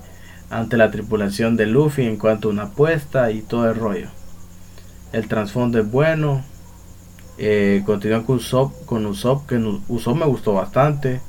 [0.50, 4.08] ante la tripulación de Luffy en cuanto a una apuesta y todo el rollo.
[5.12, 6.44] El trasfondo es bueno.
[7.38, 9.56] Eh, continúa con Usopp, con Usopp, que
[9.88, 11.20] Usopp me gustó bastante.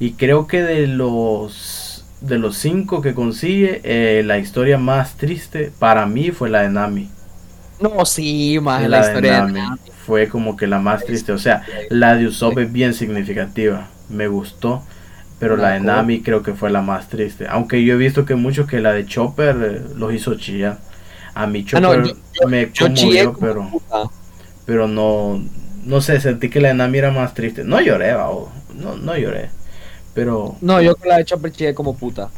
[0.00, 5.70] Y creo que de los de los cinco que consigue, eh, la historia más triste
[5.78, 7.10] para mí fue la de Nami.
[7.80, 9.80] No, sí, más la la, de historia de Nami Nami.
[10.06, 11.32] fue como que la más triste.
[11.32, 13.88] O sea, la de Usopp es bien significativa.
[14.08, 14.82] Me gustó.
[15.38, 15.80] Pero la de.
[15.80, 17.46] Nami creo que fue la más triste.
[17.48, 20.78] Aunque yo he visto que muchos que la de Chopper eh, los hizo chillar.
[21.34, 24.10] A mí Ah, no, Chopper yo- me conmovió, pero, puta.
[24.66, 25.42] pero no,
[25.84, 27.64] no sé, sentí que la de Nami era más triste.
[27.64, 29.50] No lloré, babo, no, no lloré.
[30.14, 32.30] Pero No, yo con la de Chopper chillé como puta.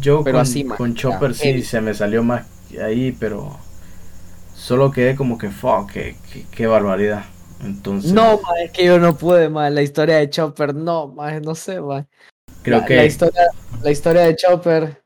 [0.00, 2.46] yo pero con, así, man, con Chopper ya, sí se me salió más
[2.82, 3.56] ahí, pero
[4.54, 7.24] solo quedé como que, fuck, qué, barbaridad.
[7.64, 11.38] Entonces, No, ma, es que yo no pude, ma, la historia de Chopper, no, ma,
[11.40, 12.06] no sé, ma.
[12.62, 13.42] creo la, que la historia,
[13.82, 15.02] la historia de Chopper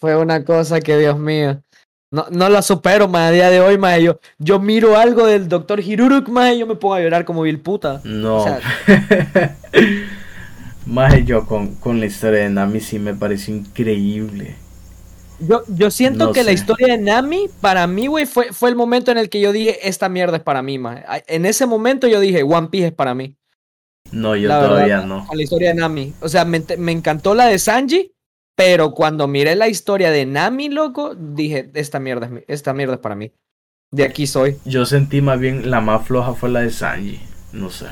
[0.00, 1.62] fue una cosa que, Dios mío,
[2.10, 5.48] no, no la supero, ma, a día de hoy, ma, yo, yo miro algo del
[5.48, 8.00] doctor Hiruruk, y yo me pongo a llorar como vil puta.
[8.04, 8.38] No.
[8.38, 8.60] O sea-
[10.86, 14.56] Más yo con, con la historia de Nami sí me pareció increíble.
[15.38, 18.76] Yo, yo siento No que la historia de Nami, para mí, güey, fue, fue el
[18.76, 21.02] momento en el que yo dije, esta mierda es para mí, ma.
[21.28, 23.36] En ese momento yo dije, One Piece es para mí.
[24.10, 25.26] No, yo la verdad, todavía no.
[25.26, 26.12] Con la historia de Nami.
[26.20, 28.12] O sea, me, me encantó la de Sanji,
[28.60, 32.94] pero cuando miré la historia de Nami, loco, dije, esta mierda es, mi- esta mierda
[32.94, 33.32] es para mí.
[33.90, 34.58] De aquí soy.
[34.66, 37.18] Yo sentí más bien la más floja fue la de Sanji.
[37.52, 37.86] No sé.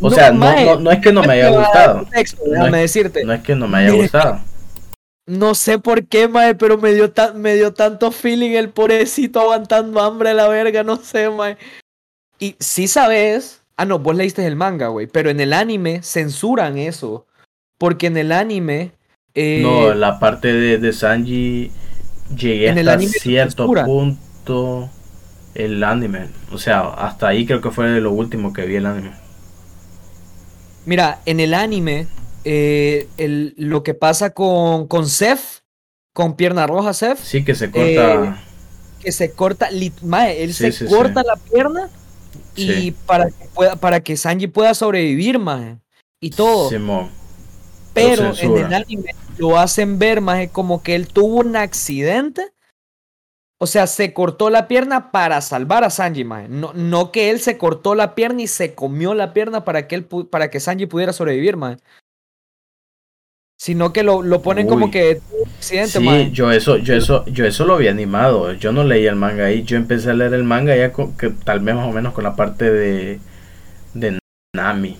[0.00, 2.00] O No, sea, no, mae, no, no es que no me haya gustado.
[2.00, 3.24] contexto, No déjame es- decirte.
[3.24, 4.40] No es que no me haya gustado.
[5.26, 10.00] No sé por qué, mae, pero me dio, me dio tanto feeling el pobrecito aguantando
[10.02, 11.56] hambre a la verga, no sé, mae.
[12.40, 16.76] Y si sabes, ah, no, vos leíste el manga, güey, pero en el anime censuran
[16.78, 17.26] eso.
[17.78, 18.92] Porque en el anime...
[19.34, 21.70] eh, No, la parte de, de Sanji
[22.36, 24.90] llegué En hasta cierto punto
[25.54, 26.28] el anime.
[26.52, 29.12] O sea, hasta ahí creo que fue lo último que vi el anime.
[30.86, 32.06] Mira, en el anime,
[32.44, 35.62] eh, el- lo que pasa con, con Seth,
[36.12, 38.24] con pierna roja Seth, Sí que se corta.
[38.24, 38.34] Eh,
[39.00, 39.68] que se corta,
[40.02, 41.26] mae, él Sí, se sí, corta sí.
[41.26, 41.88] la pierna
[42.56, 45.78] y para que pueda, para que Sanji pueda sobrevivir, mae,
[46.20, 46.68] y todo.
[46.70, 47.10] Simón.
[47.92, 52.52] pero en el anime lo hacen ver, mae, como que él tuvo un accidente.
[53.58, 56.48] O sea, se cortó la pierna para salvar a Sanji, mae.
[56.48, 59.94] No, no que él se cortó la pierna y se comió la pierna para que,
[59.94, 61.76] él, para que Sanji pudiera sobrevivir, mae.
[63.56, 67.24] Sino que lo, lo ponen como que tuvo un accidente, Sí, yo eso, yo eso,
[67.26, 68.52] yo eso lo vi animado.
[68.52, 69.62] Yo no leí el manga ahí.
[69.62, 72.24] Yo empecé a leer el manga ya con, que tal vez más o menos con
[72.24, 73.20] la parte de,
[73.94, 74.18] de
[74.54, 74.98] Nami.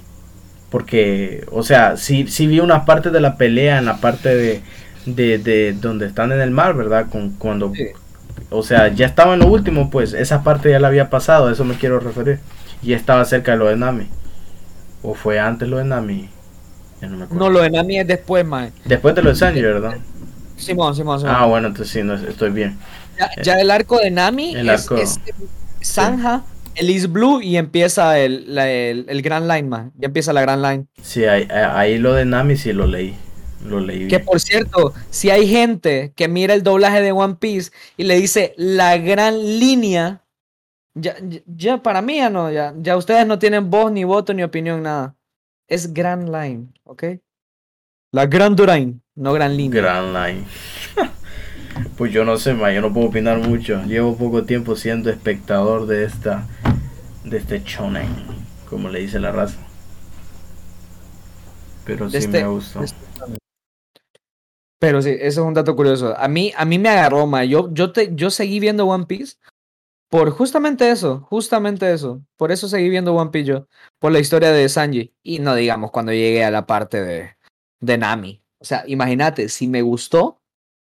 [0.74, 4.60] Porque, o sea, sí, sí vi una parte de la pelea en la parte de,
[5.06, 7.06] de, de donde están en el mar, ¿verdad?
[7.10, 7.87] Con, cuando, Sí.
[8.50, 11.52] o sea, ya estaba en lo último, pues esa parte ya la había pasado, a
[11.52, 12.40] eso me quiero referir.
[12.82, 14.08] Y estaba cerca de lo de Nami.
[15.02, 16.28] O fue antes lo de Nami.
[17.00, 17.44] Ya no me acuerdo.
[17.44, 18.72] No, lo de Nami es después, mae.
[18.84, 19.98] Después de lo de Sanji, ¿verdad?
[20.56, 21.37] Simón, Simón, Simón.
[21.37, 22.78] Ah, bueno, entonces sí, no, estoy bien.
[23.16, 24.96] ya, ya el arco de Nami El es, arco.
[24.96, 25.20] es
[25.80, 26.42] Sanja,
[26.76, 29.90] el East Blue y empieza el, la- el, el Grand Line, mae.
[29.96, 30.87] Ya empieza la Grand Line.
[31.02, 33.14] Sí, ahí, ahí lo de Nami sí lo leí.
[33.66, 37.70] Lo leí Que por cierto, si hay gente que mira el doblaje de One Piece
[37.96, 40.22] y le dice la gran línea,
[40.94, 44.34] ya, ya, ya para mí ya no, ya, ya ustedes no tienen voz, ni voto,
[44.34, 45.16] ni opinión, nada.
[45.66, 47.04] Es Grand Line, ¿ok?
[48.12, 49.80] La Grand Line, no Gran Línea.
[49.80, 50.44] Grand Line.
[51.96, 53.82] Pues yo no sé, ma, yo no puedo opinar mucho.
[53.84, 56.46] Llevo poco tiempo siendo espectador de esta
[57.24, 58.06] de este shonen,
[58.68, 59.58] como le dice la raza.
[61.84, 62.82] Pero sí De este- me gustó.
[62.82, 62.96] este
[64.78, 66.14] Pero sí, eso es un dato curioso.
[66.18, 67.44] A mí, a mí me agarró, ma.
[67.44, 69.37] Yo, yo, te, yo seguí viendo One Piece
[70.10, 72.22] por justamente eso, justamente eso.
[72.37, 73.66] Por eso seguí viendo One Piece yo,
[73.98, 75.14] por la historia de Sanji.
[75.22, 77.37] Y no digamos cuando llegué a la parte de,
[77.80, 78.42] de Nami.
[78.58, 80.40] O sea, imagínate, si me gustó,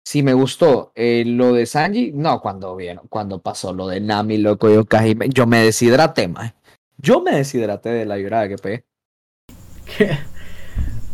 [0.05, 4.39] si me gustó eh, lo de Sanji, no, cuando vieron, cuando pasó lo de Nami,
[4.39, 6.55] loco, yo casi, me- yo me deshidraté, ma.
[6.99, 8.85] Yo me deshidraté de la llorada que pegué.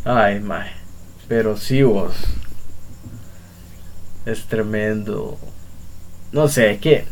[0.04, 0.70] Ay, mae.
[1.28, 2.14] Pero sí vos.
[4.24, 5.36] Es tremendo.
[6.32, 7.04] No sé, es que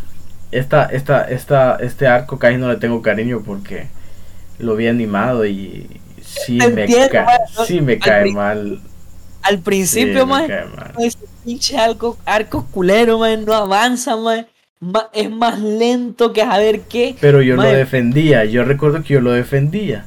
[0.50, 3.86] esta, esta, esta, este arco casi no le tengo cariño porque
[4.58, 7.26] lo vi animado y sí me, ca-
[7.66, 8.80] sí me cae mal.
[9.42, 10.26] Al Sí, principio,
[10.98, 14.46] ese pinche arco, arco culero, man, no avanza, man.
[14.80, 17.16] Ma- es más lento que a ver qué.
[17.20, 20.04] Pero yo lo defendía, yo recuerdo que yo lo defendía.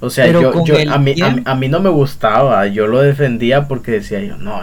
[0.00, 2.86] O sea, Pero yo, a, mí, a, mí, tiempo- a mí no me gustaba, yo
[2.86, 4.62] lo defendía porque decía yo, no,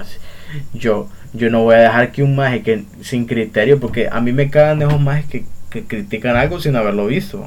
[0.74, 4.32] yo, yo no voy a dejar que un maje que sin criterio, porque a mí
[4.32, 7.46] me cagan esos majes que, que critican algo sin haberlo visto.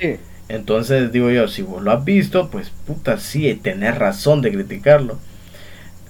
[0.00, 0.16] Sí.
[0.48, 5.18] Entonces digo yo, si vos lo has visto, pues puta, sí, tenés razón de criticarlo.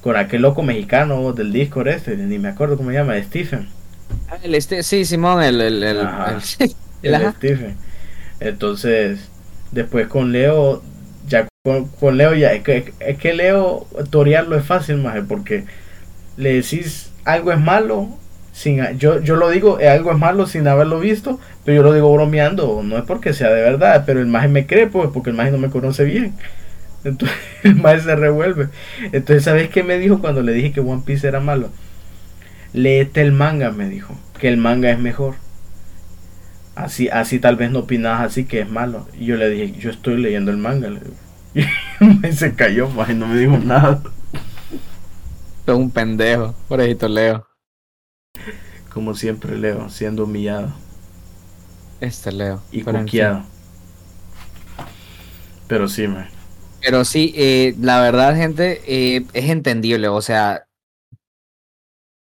[0.01, 3.69] Con aquel loco mexicano del Discord este, ni me acuerdo cómo se llama, Stephen.
[4.29, 6.33] Ah, El este, sí, Simón, el, el, el, Ajá.
[6.61, 7.33] el- el el ajá.
[7.33, 7.81] Stephen.
[8.41, 9.31] Entonces,
[9.73, 10.83] después con Leo,
[11.27, 15.67] ya con, con Leo ya, es que, es que Leo torearlo es fácil, más porque
[16.37, 18.19] le decís algo es malo,
[18.53, 21.95] sin, yo, yo lo digo, eh, algo es malo sin haberlo visto, pero yo lo
[21.95, 25.31] digo bromeando, no es porque sea de verdad, pero el maje me cree, pues, porque
[25.31, 26.35] el maje no me conoce bien.
[27.05, 28.69] Entonces el maje se revuelve.
[29.13, 31.71] Entonces, ¿sabes qué me dijo cuando le dije que One Piece era malo?
[32.73, 35.35] Léete el manga, me dijo, que el manga es mejor.
[36.77, 39.07] Así, así tal vez no opinas así que es malo.
[39.19, 40.89] Y yo le dije, yo estoy leyendo el manga.
[40.89, 41.15] le digo.
[42.29, 44.03] Y se cayó, maje, no me dijo nada.
[45.67, 47.47] Es un pendejo, pobrecito Leo.
[48.93, 50.73] Como siempre, Leo, siendo humillado
[52.01, 52.61] Este Leo.
[52.73, 53.45] y cuqueado.
[55.69, 56.27] Pero sí, me.
[56.83, 60.09] Pero sí, eh, la verdad, gente, eh, es entendible.
[60.09, 60.67] O sea,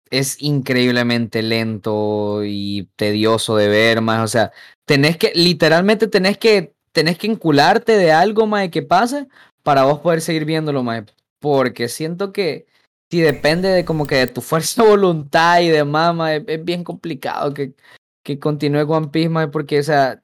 [0.09, 4.23] es increíblemente lento y tedioso de ver, más.
[4.23, 4.51] O sea,
[4.85, 9.27] tenés que, literalmente tenés que, tenés que encularte de algo, más, que pase
[9.63, 11.03] para vos poder seguir viéndolo, más.
[11.39, 12.67] Porque siento que
[13.11, 16.65] si depende de como que de tu fuerza de voluntad y demás, mae, es, es
[16.65, 17.73] bien complicado que,
[18.23, 20.21] que continúe One Piece, mae, porque, o sea,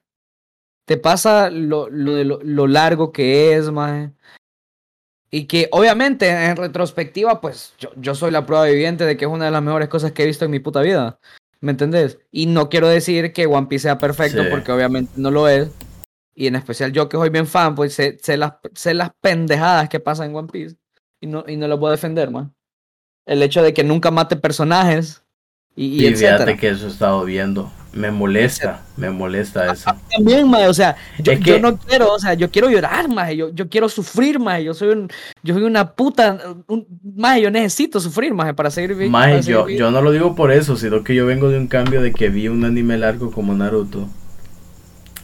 [0.86, 4.12] te pasa lo, lo, de lo, lo largo que es, mae.
[5.30, 9.30] Y que obviamente en retrospectiva, pues yo, yo soy la prueba viviente de que es
[9.30, 11.18] una de las mejores cosas que he visto en mi puta vida.
[11.60, 12.18] ¿Me entendés?
[12.30, 14.48] Y no quiero decir que One Piece sea perfecto Sí.
[14.50, 15.68] porque obviamente no lo es.
[16.34, 19.88] Y en especial yo que soy bien fan, pues sé, sé las, sé las pendejadas
[19.88, 20.76] que pasan en One Piece.
[21.20, 22.54] Y no, y no lo puedo defender, man.
[23.26, 25.24] El hecho de que nunca mate personajes.
[25.74, 26.36] Y, y Y etcétera.
[26.44, 27.72] fíjate que eso he estado viendo.
[27.96, 29.90] Me molesta, me molesta eso.
[30.14, 33.48] También, mae, o sea, yo, Es no quiero, o sea, yo quiero llorar, más yo,
[33.54, 35.08] yo quiero sufrir, más yo soy un,
[35.42, 36.86] yo soy una puta, un,
[37.40, 40.34] yo necesito sufrir, más para seguir vi- Maje, para seguir yo, yo no lo digo
[40.34, 43.30] por eso, sino que yo vengo de un cambio de que vi un anime largo
[43.30, 44.06] como Naruto.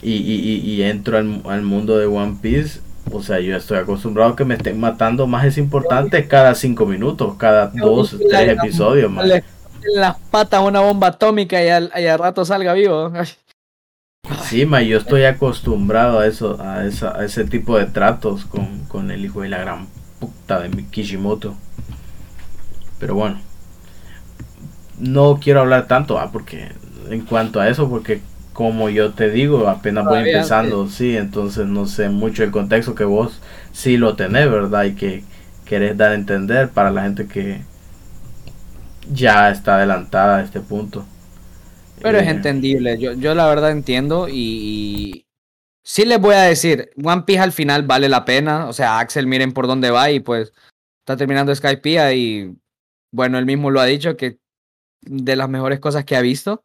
[0.00, 2.80] Y, y, y, y entro al, al mundo de One Piece.
[3.10, 7.34] O sea, yo estoy acostumbrado a que me estén matando más importantes cada cinco minutos,
[7.36, 9.44] cada dos, tres episodios, maje.
[9.84, 13.12] En las patas una bomba atómica y al, y al rato salga vivo.
[14.44, 18.84] Sí, ma, yo estoy acostumbrado a eso, a, esa, a ese tipo de tratos con,
[18.86, 19.88] con el hijo de la gran
[20.20, 21.56] puta de mi Kishimoto.
[23.00, 23.40] Pero bueno,
[24.98, 26.68] no quiero hablar tanto, ah, porque
[27.10, 28.22] en cuanto a eso, porque
[28.52, 33.04] como yo te digo, apenas voy empezando, sí, entonces no sé mucho el contexto que
[33.04, 33.40] vos
[33.72, 34.84] sí lo tenés, ¿verdad?
[34.84, 35.24] Y que
[35.64, 37.62] querés dar a entender para la gente que
[39.12, 41.04] ya está adelantada a este punto.
[42.00, 45.26] Pero es Eh, entendible, yo, yo la verdad entiendo y,
[45.84, 49.26] sí les voy a decir, One Piece al final vale la pena, o sea, Axel
[49.26, 50.52] miren por dónde va y pues
[51.00, 52.56] está terminando Skypiea y
[53.12, 54.38] bueno, él mismo lo ha dicho que
[55.02, 56.64] de las mejores cosas que ha visto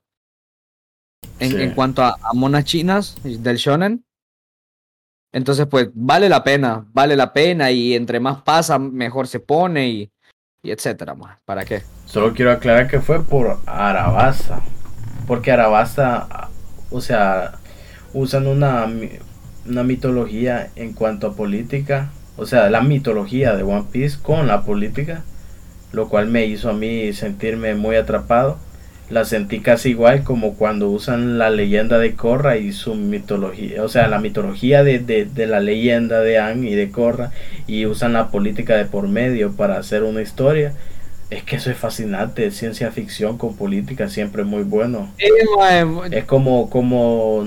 [1.39, 1.61] en, Sí.
[1.61, 4.05] en cuanto a, a monas chinas del shonen.
[5.33, 9.89] Entonces pues vale la pena, vale la pena y entre más pasa mejor se pone
[9.89, 10.11] y,
[10.63, 11.15] y etcétera.
[11.45, 11.83] ¿Para qué?
[12.05, 14.61] Solo quiero aclarar que fue por Arabasta.
[15.27, 16.49] Porque Arabasta,
[16.89, 17.53] o sea,
[18.13, 18.87] usan una,
[19.65, 22.09] una mitología en cuanto a política.
[22.37, 25.23] O sea, la mitología de One Piece con la política.
[25.91, 28.59] Lo cual me hizo a mí sentirme muy atrapado.
[29.09, 33.83] La sentí casi igual como cuando usan la leyenda de Korra y su mitología.
[33.83, 37.31] O sea, la mitología de, de, de la leyenda de Aang y de Korra.
[37.67, 40.73] Y usan la política de por medio para hacer una historia.
[41.29, 45.09] Es que eso es fascinante, ciencia ficción con política siempre es muy bueno.
[46.13, 47.37] Es como, como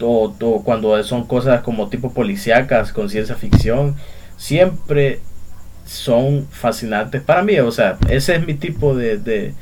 [0.00, 3.94] o- o cuando son cosas como tipo policíacas con ciencia ficción,
[4.36, 5.20] siempre
[5.86, 7.58] son fascinantes para mí.
[7.58, 9.54] O sea, ese es mi tipo de, de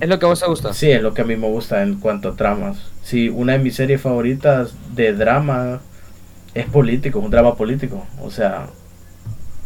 [0.00, 0.72] Es lo que a vos te gusta.
[0.72, 2.78] sí, es lo que a mí me gusta en cuanto a tramas.
[3.02, 5.80] Sí, una de mis series favoritas de drama
[6.54, 8.06] es político, un drama político.
[8.22, 8.66] O sea,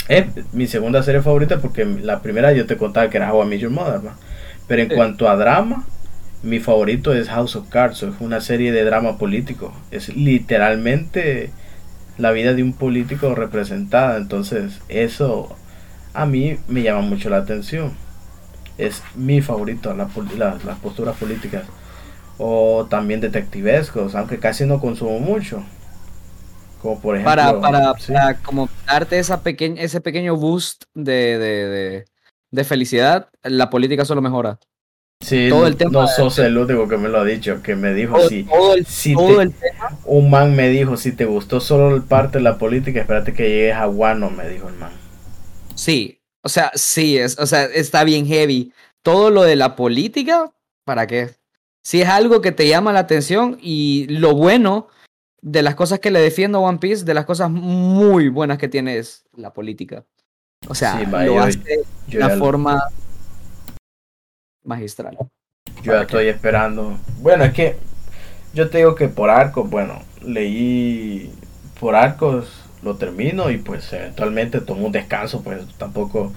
[0.09, 3.49] es mi segunda serie favorita porque la primera yo te contaba que era How I
[3.49, 4.01] Met Your Mother.
[4.69, 4.95] Pero en Sí.
[4.95, 5.85] cuanto a drama,
[6.43, 9.73] mi favorito es House of Cards, es una serie de drama político.
[9.91, 11.51] Es literalmente
[12.19, 14.17] la vida de un político representada.
[14.17, 15.55] Entonces, eso
[16.15, 17.93] a mí me llama mucho la atención.
[18.87, 20.09] Es mi favorito, la
[20.65, 21.65] las posturas políticas.
[22.39, 25.63] O también detectivescos, aunque casi no consumo mucho.
[26.81, 27.31] Como por ejemplo.
[27.31, 28.13] para, para, sí.
[28.13, 32.05] para como darte esa pequeña, ese pequeño boost de, de, de,
[32.51, 34.59] de felicidad, la política solo mejora.
[35.21, 37.95] Sí, todo el tema no sos el único que me lo ha dicho, que me
[37.95, 39.97] dijo Todo, si, todo el, si todo te- el tema.
[40.05, 43.77] un man me dijo si te gustó solo parte de la política, espérate que llegues
[43.77, 44.91] a Guano, me dijo el man.
[45.77, 48.73] Sí, o sea, sí, es, o sea, está bien heavy.
[49.03, 50.53] Todo lo de la política,
[50.85, 51.31] ¿para qué?
[51.85, 54.89] Si es algo que te llama la atención y lo bueno
[55.41, 58.69] de las cosas que le defiendo a One Piece, de las cosas muy buenas que
[58.69, 60.05] tiene es la política.
[60.69, 62.85] O sea, Sí, lo yo- hace de Yo una forma
[64.65, 65.17] magistral.
[65.83, 66.97] yo ya estoy esperando.
[67.19, 67.77] Bueno, es que
[68.55, 71.33] yo te digo que por arcos, bueno, leí
[71.81, 72.49] por arcos,
[72.83, 76.33] lo termino y pues eventualmente tomo un descanso, pues tampoco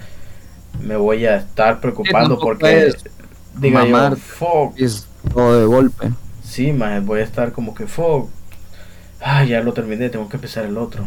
[0.82, 2.92] me voy a estar preocupando porque
[3.58, 6.10] diga yo, fuck, Es todo de golpe.
[6.44, 8.28] Sí, más voy a estar como que fuck.
[9.20, 11.04] Ah, ya lo terminé, tengo que empezar el otro.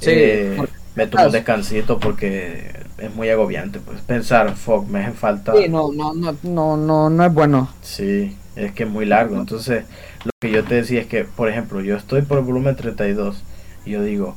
[0.00, 5.04] Sí, Eh, porque- me tomo un descansito porque es muy agobiante, pues pensar, fuck, me
[5.04, 5.52] hace falta.
[5.54, 7.70] sí, no, no, no, no, no, no es bueno.
[7.82, 9.36] Sí, es que es muy largo.
[9.36, 9.84] Entonces,
[10.24, 13.42] lo que yo te decía es que, por ejemplo, yo estoy por el volumen 32
[13.86, 14.36] y yo digo,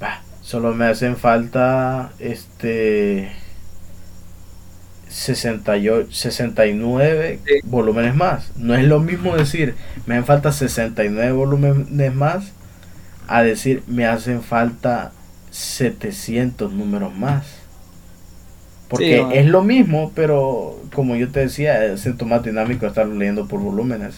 [0.00, 3.32] "Bah, solo me hacen falta este
[5.08, 7.54] 68, 69 Sí.
[7.64, 8.50] volúmenes más.
[8.56, 9.74] No es lo mismo decir,
[10.06, 12.52] me hacen falta 69 volúmenes más
[13.28, 15.12] a decir, me hacen falta
[15.50, 17.44] 700 números más.
[18.88, 23.46] Porque Sí, es lo mismo, pero como yo te decía, siento más dinámico estarlo leyendo
[23.48, 24.16] por volúmenes.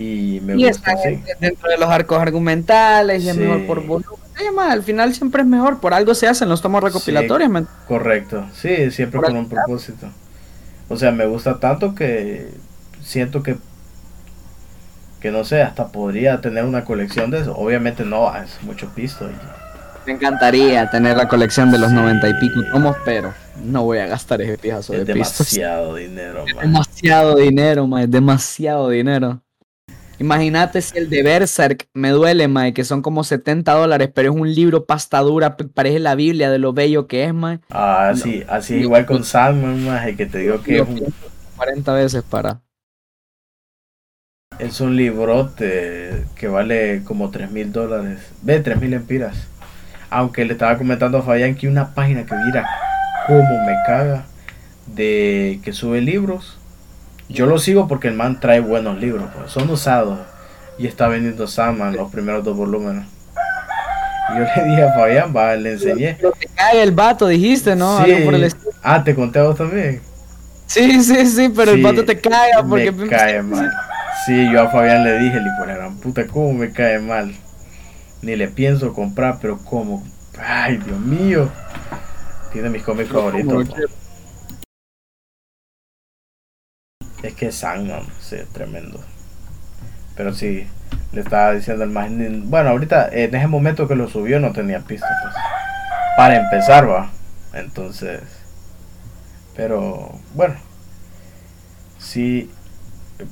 [0.00, 0.94] Y me y gusta
[1.40, 3.40] dentro de los arcos argumentales y es Sí.
[3.40, 4.20] mejor por volumen.
[4.36, 7.50] Sí, al final siempre es mejor, por algo se hacen los tomos recopilatorios.
[7.50, 7.66] man.
[7.88, 10.06] Correcto, sí, siempre Por con un propósito.
[10.88, 12.48] O sea, me gusta tanto que
[13.02, 13.56] siento que,
[15.20, 17.56] que no sé, hasta podría tener una colección de eso.
[17.56, 19.28] Obviamente no, es mucho pisto.
[19.28, 19.34] y-
[20.06, 23.34] Me encantaría tener la colección de los noventa y pico tomos, pero
[23.64, 25.50] no voy a gastar ese pijazo es de pistos.
[25.50, 26.64] demasiado dinero, Es man.
[26.66, 29.42] demasiado dinero, ma, es demasiado dinero.
[30.18, 34.36] Imagínate si el de Berserk me duele, ma, que son como 70 dólares, pero es
[34.36, 37.60] un libro pasta dura, p- parece la Biblia de lo bello que es, ma.
[37.70, 41.00] Ah, así, así igual con Sandman, más que te digo que es un,
[41.56, 42.62] 40 veces para.
[44.58, 48.18] es un librote que vale como 3 mil dólares.
[48.42, 49.36] Ve, 3 mil empiras.
[50.10, 52.66] Aunque le estaba comentando a Fabián que una página que mira
[53.26, 54.26] cómo me caga
[54.86, 56.58] de que sube libros.
[57.28, 60.18] Yo lo sigo porque el man trae buenos libros, pues, son usados.
[60.78, 63.04] Y está vendiendo Sandman los primeros dos volúmenes.
[64.30, 66.16] Y yo le dije a Fabián, va, le enseñé.
[66.18, 68.04] Pero te cae el vato, dijiste, ¿no?
[68.04, 68.12] Sí.
[68.12, 68.54] Algo por el.
[68.82, 70.00] Ah, te conté a vos también.
[70.66, 73.70] Sí, sí, sí, pero Sí, el vato te caga porque me cae mal.
[74.26, 77.34] Sí, yo a Fabián le dije, le la gran puta, cómo me cae mal.
[78.22, 80.06] Ni le pienso comprar, pero cómo.
[80.38, 81.48] Ay, Dios mío.
[82.52, 83.68] Tiene mis cómics favoritos.
[87.22, 89.00] Es que Sandman, sí, tremendo.
[90.16, 90.66] Pero sí,
[91.12, 92.08] le estaba diciendo el más.
[92.10, 95.34] Bueno, ahorita, en ese momento que lo subió, no tenía pista, pues.
[96.16, 97.10] Para empezar, va.
[97.54, 98.22] Entonces.
[99.56, 100.56] Pero, bueno.
[101.98, 102.50] Sí,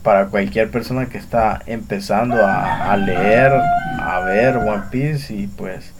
[0.02, 3.52] para cualquier persona que está empezando a, leer,
[4.00, 5.92] a ver One Piece y pues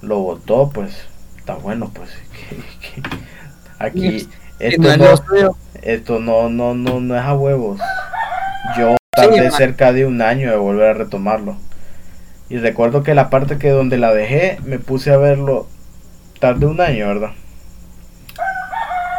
[0.00, 1.06] lo votó, pues
[1.36, 2.10] está bueno, pues.
[3.78, 4.28] aquí,
[4.58, 7.78] No esto es no, esto no, no, no, no es a huevos.
[8.78, 11.56] Yo tardé cerca de un año de volver a retomarlo.
[12.48, 15.66] Y recuerdo que la parte que donde la dejé, me puse a verlo.
[16.40, 17.30] Tardé un año, ¿verdad?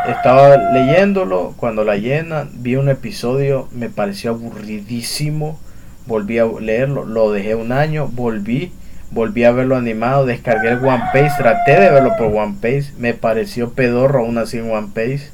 [0.08, 5.60] Estaba leyéndolo, cuando la llena, vi un episodio, me pareció aburridísimo.
[6.06, 8.72] Volví a leerlo, lo dejé un año, volví,
[9.12, 13.14] volví a verlo animado, descargué el One Piece, traté de verlo por One Piece, me
[13.14, 15.32] pareció pedorro aún así en One Piece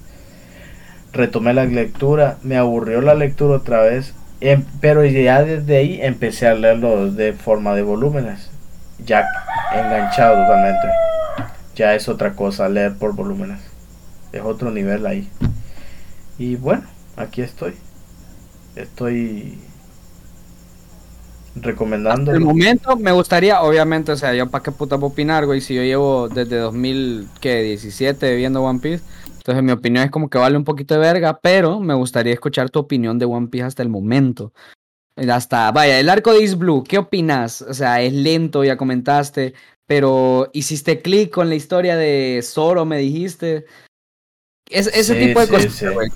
[1.13, 6.47] retomé la lectura, me aburrió la lectura otra vez, em- pero ya desde ahí empecé
[6.47, 8.49] a leerlo de forma de volúmenes,
[9.05, 9.25] ya
[9.73, 10.87] enganchado totalmente.
[11.75, 13.59] Ya es otra cosa leer por volúmenes,
[14.31, 15.29] es otro nivel ahí.
[16.37, 16.83] Y bueno,
[17.15, 17.75] aquí estoy,
[18.75, 19.59] estoy
[21.55, 22.31] recomendando.
[22.31, 25.75] el momento me gustaría, obviamente, o sea, yo para qué puta puedo opinar, güey, si
[25.75, 29.03] yo llevo desde 2017 viendo One Piece,
[29.37, 32.69] entonces mi opinión es como que vale un poquito de verga, pero me gustaría escuchar
[32.69, 34.53] tu opinión de One Piece hasta el momento.
[35.15, 37.61] Hasta, vaya, el arco de East Blue, ¿qué opinas?
[37.61, 39.53] O sea, es lento, ya comentaste,
[39.85, 43.65] pero hiciste clic con la historia de Zoro, me dijiste.
[44.69, 46.09] Es, ese Sí, tipo de sí, güey.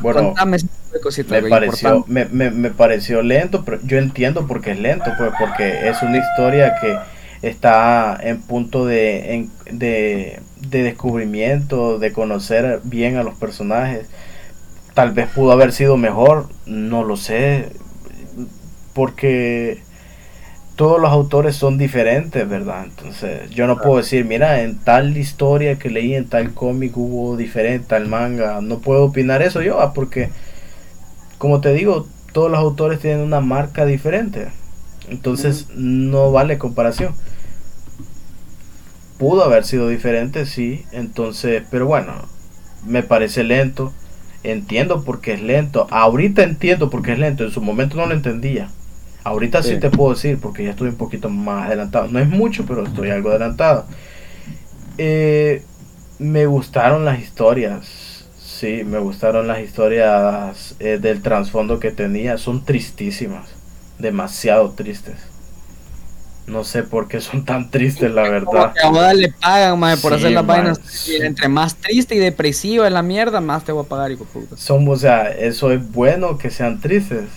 [0.00, 3.98] Bueno, Contame ese tipo de cositas, me pareció me, me, me pareció lento pero yo
[3.98, 6.96] entiendo por qué es lento pues porque es una historia que
[7.42, 14.06] está en punto de, en- de, de descubrimiento de conocer bien a los personajes.
[14.94, 17.70] Tal vez pudo haber sido mejor no lo sé
[18.94, 19.82] porque
[20.78, 22.84] todos los autores son diferentes, ¿verdad?
[22.84, 27.36] Entonces, yo no puedo decir, mira, en tal historia que leí, en tal cómic hubo
[27.36, 30.30] diferente, tal manga, no puedo opinar eso yo, ah, porque,
[31.36, 34.50] como te digo, todos los autores tienen una marca diferente,
[35.08, 37.12] entonces no vale comparación.
[39.18, 42.12] Pudo haber sido diferente, sí, entonces, pero bueno,
[42.86, 43.92] me parece lento,
[44.44, 48.06] entiendo por qué es lento, ahorita entiendo por qué es lento, en su momento no
[48.06, 48.70] lo entendía.
[49.28, 49.74] Ahorita sí.
[49.74, 49.80] Sí.
[49.80, 52.08] te puedo decir porque ya estoy un poquito más adelantado.
[52.08, 53.86] No es mucho, pero estoy algo adelantado.
[54.98, 55.64] Eh,
[56.18, 58.26] me gustaron las historias.
[58.38, 62.38] Sí, me gustaron las historias eh, del trasfondo que tenía.
[62.38, 63.48] Son tristísimas.
[63.98, 65.16] Demasiado tristes.
[66.46, 68.46] No sé por qué son tan tristes, la verdad.
[68.46, 70.46] Como que a Oda le pagan, maje, por Sí, hacer las man.
[70.46, 70.80] vainas.
[71.06, 74.24] Y entre más triste y depresiva es la mierda, más te voy a pagar, hijo
[74.26, 74.56] puta.
[74.56, 77.28] Son, o sea, eso es bueno que sean tristes.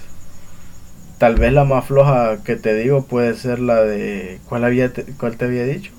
[1.21, 4.39] Tal vez la más floja que te digo puede ser la de.
[4.49, 5.91] ¿Cuál, había te, cuál te había dicho?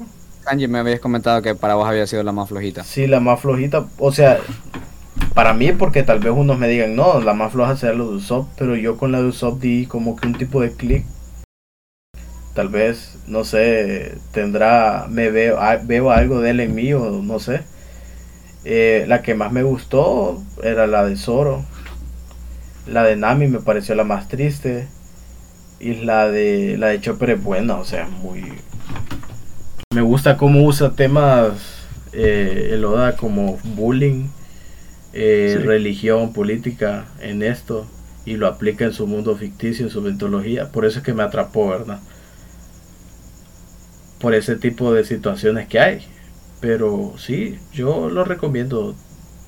[0.43, 2.83] Kanji, me habías comentado que para vos había sido la más flojita.
[2.83, 3.87] Sí, la más flojita.
[3.99, 4.41] O sea,
[5.33, 8.11] para mí, porque tal vez unos me digan, no, la más floja será la de
[8.11, 11.07] Usopp, pero yo con la de Usopp di como que un tipo de clic.
[12.57, 17.39] Tal vez, no sé, tendrá, me veo, veo algo de él en mí o no
[17.39, 17.61] sé.
[18.65, 21.65] Eh, la que más me gustó era la de Zoro.
[22.89, 24.89] La de Nami me pareció la más triste.
[25.83, 28.45] Y la de la de Chopper es buena, o sea, muy...
[29.93, 31.55] Me gusta cómo usa temas
[32.13, 34.29] eh, el Oda como bullying,
[35.13, 35.67] eh, Sí.
[35.67, 37.87] religión, política en esto
[38.25, 40.71] y lo aplica en su mundo ficticio, en su mitología.
[40.71, 41.99] Por eso es que me atrapó, ¿verdad?
[44.21, 46.07] Por ese tipo de situaciones que hay.
[46.61, 48.95] Pero sí, yo lo recomiendo.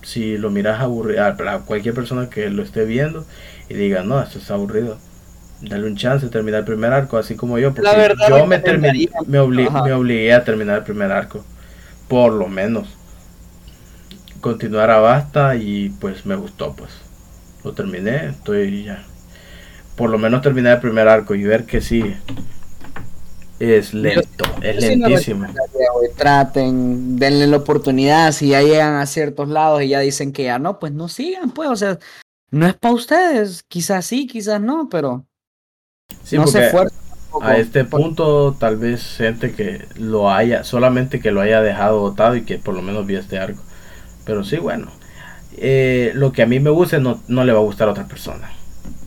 [0.02, 3.24] Si lo miras aburrido, a a cualquier persona que lo esté viendo
[3.70, 4.98] y diga, no, esto está aburrido,
[5.68, 8.58] dale un chance terminar el primer arco, así como yo, porque La verdad, yo me,
[8.58, 9.82] terminé, me, obli- Ajá.
[9.82, 11.44] me obligué a terminar el primer arco,
[12.08, 12.88] por lo menos.
[14.40, 16.90] Continuar a basta y pues me gustó, pues
[17.64, 19.04] lo terminé, estoy ya.
[19.96, 22.14] Por lo menos terminar el primer arco y ver que sí
[23.58, 25.46] es lento, es Yo lentísimo.
[26.16, 28.32] Traten, denle la oportunidad.
[28.32, 31.50] Si ya llegan a ciertos lados y ya dicen que ya no, pues no sigan,
[31.52, 31.70] pues.
[31.70, 31.98] O sea,
[32.50, 33.62] no es para ustedes.
[33.68, 35.24] Quizás sí, quizás no, pero
[36.22, 36.88] Sí, no se tampoco.
[37.38, 42.36] A este punto, tal vez gente que lo haya, solamente que lo haya dejado votado
[42.36, 43.64] y que por lo menos vio este arco.
[44.24, 44.92] Pero sí, bueno,
[45.52, 48.08] eh, lo que a mí me gusta no, no le va a gustar a otra
[48.08, 48.50] persona.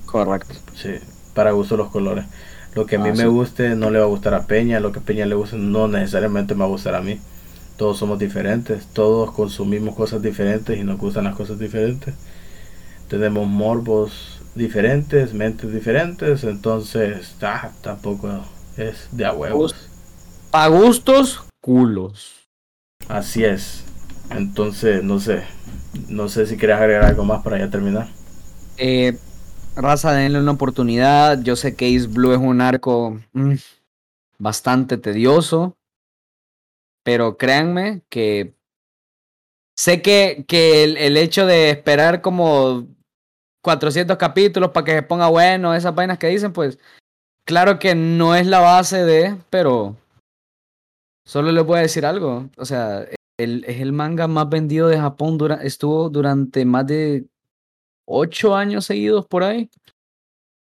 [0.05, 0.55] Correcto.
[0.73, 0.91] Sí,
[1.33, 2.25] para gusto los colores.
[2.73, 3.27] Lo que a mí Ah, me sí.
[3.27, 5.87] guste no le va a gustar a Peña, lo que a Peña le guste no
[5.87, 7.25] necesariamente me va a gustar a mí.
[7.75, 12.15] Todos somos diferentes, todos consumimos cosas diferentes y nos gustan las cosas diferentes.
[13.07, 18.43] Tenemos morbos diferentes, mentes diferentes, entonces ah, tampoco
[18.75, 19.75] es de a huevos.
[20.51, 22.49] Pa' gustos, culos.
[23.07, 23.83] Así es.
[24.31, 25.43] Entonces, no sé.
[26.09, 28.07] No sé si quieres agregar algo más para ya terminar.
[28.77, 29.17] Eh,
[29.75, 31.41] raza, denle una oportunidad.
[31.41, 33.55] Yo sé que Ace Blue es un arco mm,
[34.37, 35.77] bastante tedioso.
[37.03, 38.53] Pero créanme que
[39.75, 42.87] sé que, que el, el hecho de esperar como
[43.67, 46.79] 400 capítulos para que se ponga bueno, esas vainas que dicen, pues
[47.43, 49.97] claro que no es la base de, pero
[51.25, 52.49] solo les voy a decir algo.
[52.55, 53.01] O sea,
[53.37, 55.37] es el manga más vendido de Japón.
[55.61, 57.25] Estuvo durante más de
[58.05, 59.69] ocho años seguidos por ahí.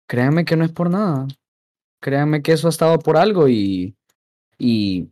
[0.08, 1.26] Créanme que no es por nada.
[2.00, 3.94] Créanme que eso ha estado por algo y,
[4.56, 5.10] y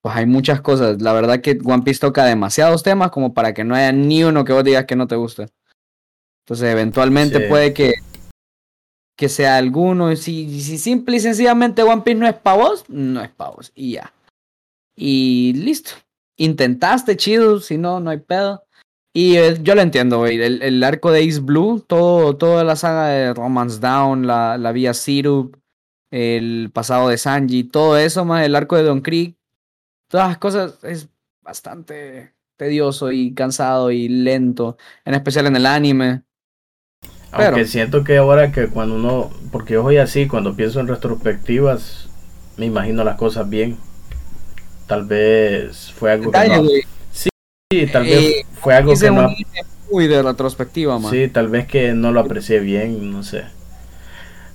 [0.00, 1.02] pues hay muchas cosas.
[1.02, 4.44] La verdad que One Piece toca demasiados temas como para que no haya ni uno
[4.44, 5.48] que vos digas que no te guste.
[6.46, 7.44] Entonces, eventualmente Sí.
[7.48, 7.94] puede que,
[9.16, 10.12] que sea alguno.
[10.12, 13.50] y Si, si simple y sencillamente One Piece no es para vos, no es para
[13.50, 13.72] vos.
[13.74, 14.12] Y ya.
[14.94, 15.90] Y listo.
[16.36, 17.60] Intentaste, chido.
[17.60, 18.62] Si no, no hay pedo.
[19.12, 20.40] Y eh, yo lo entiendo, güey.
[20.40, 24.72] El, el arco de Ace Blue, todo, toda la saga de Romance Down, la, la
[24.72, 25.56] vía Sirup,
[26.10, 29.34] el pasado de Sanji, todo eso, más el arco de Don Creek,
[30.08, 31.08] todas las cosas es
[31.40, 34.76] bastante tedioso y cansado y lento,
[35.06, 36.22] en especial en el anime.
[37.36, 40.88] Aunque Pero- siento que ahora que cuando uno, porque yo soy así, cuando pienso en
[40.88, 42.08] retrospectivas,
[42.56, 43.76] me imagino las cosas bien.
[44.86, 47.28] Tal vez fue algo que no, güey, sí,
[47.92, 49.28] tal vez eh, fue algo que no,
[49.90, 51.10] muy de retrospectiva, man.
[51.12, 53.42] sí, tal vez que no lo aprecié bien, no sé.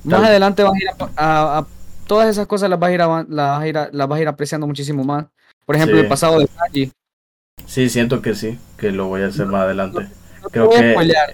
[0.04, 1.68] Más Tal- adelante vas a ir a, a- a-
[2.08, 4.22] todas esas cosas las vas a ir, avan- las a ir, a- las vas a
[4.22, 5.26] ir apreciando muchísimo más.
[5.66, 6.04] Por ejemplo, Sí.
[6.04, 6.92] el pasado de Sanji.
[7.68, 10.08] Sí, siento que sí, que lo voy a hacer más adelante.
[10.42, 11.34] No te Creo a que- spoilear,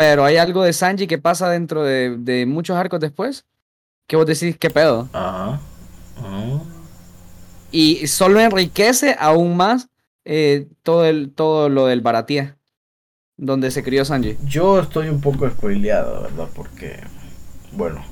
[0.00, 3.44] pero hay algo de Sanji que pasa dentro de, de muchos arcos después
[4.06, 5.10] que vos decís, ¿qué pedo?
[5.12, 5.60] Ajá.
[7.70, 9.88] Y solo enriquece aún más
[10.24, 12.56] eh, todo, el, todo lo del Baratía,
[13.36, 14.38] donde se crió Sanji.
[14.42, 16.48] Yo estoy un poco spoileado, ¿verdad?
[16.54, 17.00] Porque,
[17.72, 18.02] bueno,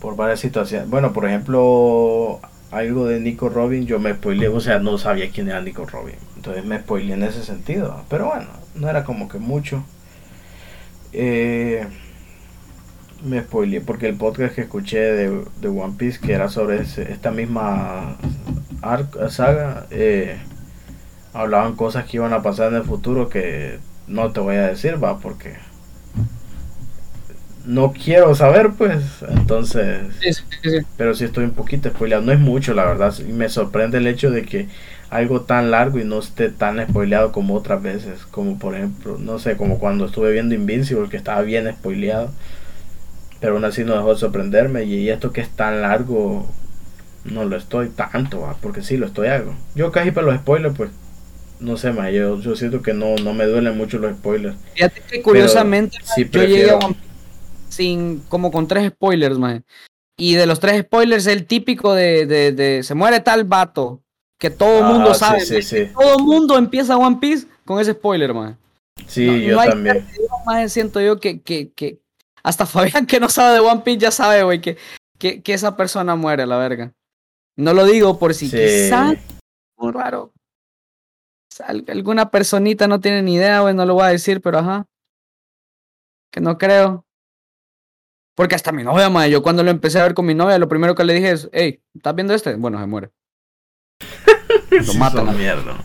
[0.00, 0.88] por varias situaciones.
[0.88, 5.48] Bueno, por ejemplo, algo de Nico Robin, yo me spoileé, o sea, no sabía quién
[5.48, 6.16] era Nico Robin.
[6.36, 8.04] Entonces me spoileé en ese sentido.
[8.08, 9.84] Pero bueno, no era como que mucho.
[11.12, 11.86] Eh,
[13.24, 17.10] me spoileé porque el podcast que escuché de, de One Piece, que era sobre ese-
[17.12, 18.16] esta misma
[18.80, 20.38] arc- saga, eh,
[21.32, 25.02] hablaban cosas que iban a pasar en el futuro que no te voy a decir,
[25.02, 25.54] va, porque
[27.64, 30.00] no quiero saber, pues, entonces,
[30.96, 34.06] pero sí estoy un poquito spoileado, no es mucho, la verdad, y me sorprende el
[34.08, 34.68] hecho de que
[35.12, 39.38] algo tan largo y no esté tan spoileado como otras veces, como por ejemplo, no
[39.38, 42.30] sé, como cuando estuve viendo Invincible, que estaba bien spoileado,
[43.38, 46.48] pero aún así no dejó de sorprenderme, y esto que es tan largo,
[47.24, 49.54] no lo estoy tanto, va, porque sí lo estoy algo.
[49.74, 50.90] Yo casi para los spoilers, pues,
[51.60, 54.56] no sé, más, yo, yo siento que no, no me duelen mucho los spoilers.
[54.74, 57.08] Fíjate que curiosamente sí yo llegué a prefiero- One Piece
[57.68, 59.62] sin, como con tres spoilers, man.
[60.16, 64.02] Y de los tres spoilers, el típico de, de, de se muere tal vato,
[64.42, 65.40] que todo el mundo Ah, sabe.
[65.46, 65.62] sí, man.
[65.62, 65.86] sí.
[65.94, 68.58] Todo el mundo empieza One Piece con ese spoiler, man.
[69.06, 70.04] Sí, No- yo no también.
[70.44, 72.00] Más siento yo que, que, que
[72.42, 72.66] hasta
[73.00, 74.76] Fabián que no sabe de One Piece ya sabe, güey, que,
[75.16, 76.92] que, que esa persona muere, la verga.
[77.56, 79.14] No lo digo por si quizás
[79.78, 80.32] muy raro.
[81.64, 84.86] Al- Alguna personita no tiene ni idea, güey, no lo voy a decir, pero ajá.
[86.32, 87.04] Que no creo.
[88.34, 90.66] Porque hasta mi novia, madre, yo cuando lo empecé a ver con mi novia, lo
[90.68, 92.56] primero que le dije es, hey, ¿estás viendo este?
[92.56, 93.10] Bueno, se muere.
[94.70, 95.26] Lo matan.
[95.26, 95.76] son mierda.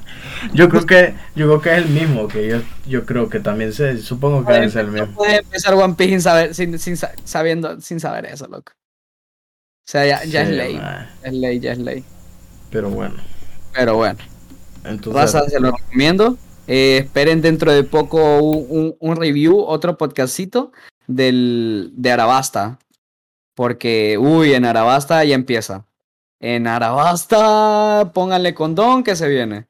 [0.53, 3.73] Yo creo que yo creo que es el mismo, que yo yo creo que también
[3.73, 5.15] sé, supongo que ser el No mismo.
[5.15, 8.71] puedes empezar One Piece sin saber, sin, sin sa- sabiendo, sin saber eso, loco.
[8.71, 10.75] O sea, ya, ya Sí, es ley.
[10.77, 12.03] mae, Es ley, ya es ley.
[12.71, 13.15] Pero bueno,
[13.73, 14.19] Pero bueno,
[14.83, 16.37] entonces raza, se lo recomiendo.
[16.67, 20.71] Eh, esperen dentro de poco un, un- un review, otro podcastito
[21.07, 22.77] del, de Arabasta.
[23.55, 25.85] Porque, uy, en Arabasta ya empieza.
[26.39, 29.67] En Arabasta, pónganle condón que se viene.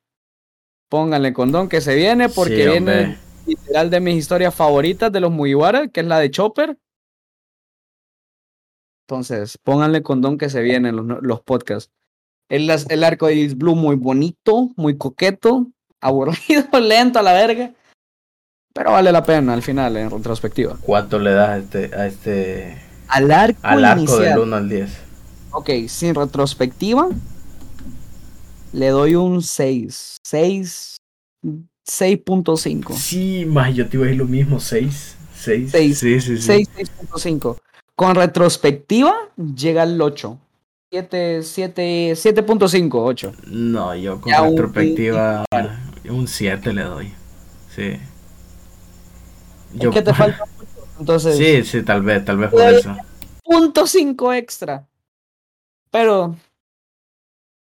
[0.90, 5.32] Pónganle condón que se viene porque Sí, viene literal de mis historias favoritas de los
[5.32, 6.78] Mugiwara, que es la de Chopper.
[9.08, 11.92] Entonces, pónganle condón que se vienen los, los podcasts.
[12.50, 15.68] El, el arco de Blue muy bonito, muy coqueto,
[16.02, 17.72] aburrido, lento a la verga.
[18.74, 20.78] Pero vale la pena al final, en retrospectiva.
[20.82, 24.24] ¿cuánto le das a este a este Al arco, Al arco inicial.
[24.26, 25.07] del 1 al 10.
[25.58, 27.10] Ok, sin retrospectiva,
[28.74, 30.18] le doy un 6.
[30.24, 30.98] 6.
[31.88, 32.94] 6.5.
[32.94, 35.16] Sí, más yo te iba a decir lo mismo, 6.
[35.36, 35.72] 6.
[35.72, 35.98] Seis.
[35.98, 36.44] Sí, sí, sí.
[36.44, 36.70] 6,
[37.12, 37.58] 6.5.
[37.96, 39.16] Con retrospectiva,
[39.56, 40.38] llega al 8.
[40.92, 43.32] 7, 7, 7.5, 8.
[43.48, 45.44] No, yo con Ya retrospectiva
[46.08, 47.14] un 7 le doy.
[47.76, 47.98] Sí.
[49.80, 50.88] Es que te falta mucho.
[51.00, 52.96] Entonces, Sí, sí, tal vez, tal vez por eso.
[53.44, 54.87] punto 5 extra.
[55.92, 56.36] Pero,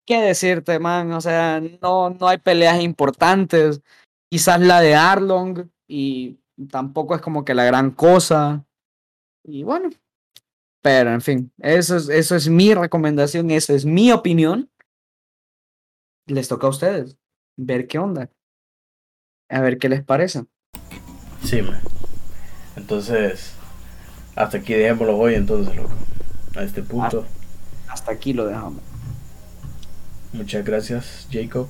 [0.06, 1.12] ¿qué decirte, man?
[1.12, 3.82] O sea, no, no hay peleas importantes.
[4.30, 6.38] Quizás la de Arlong y
[6.70, 8.64] tampoco es como que la gran cosa.
[9.44, 9.90] Y bueno,
[10.82, 14.70] pero en fin, eso es, eso es mi recomendación, eso es mi opinión.
[16.26, 17.16] Les toca a ustedes
[17.56, 18.30] ver qué onda.
[19.48, 20.44] A ver qué les parece.
[21.44, 21.80] Sí, man.
[22.76, 23.54] Entonces,
[24.34, 25.92] hasta aquí dejémoslo hoy entonces, loco.
[26.56, 27.26] A este punto.
[28.02, 28.82] Hasta aquí lo dejamos.
[30.32, 31.68] Muchas gracias, Jacob.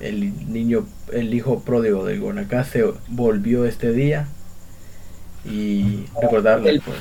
[0.00, 4.26] El niño, el hijo pródigo del Guanacaste volvió este día.
[5.44, 6.98] Y recordarles, pues,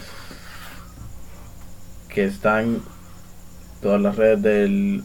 [2.10, 2.84] que están
[3.82, 5.04] todas las redes del,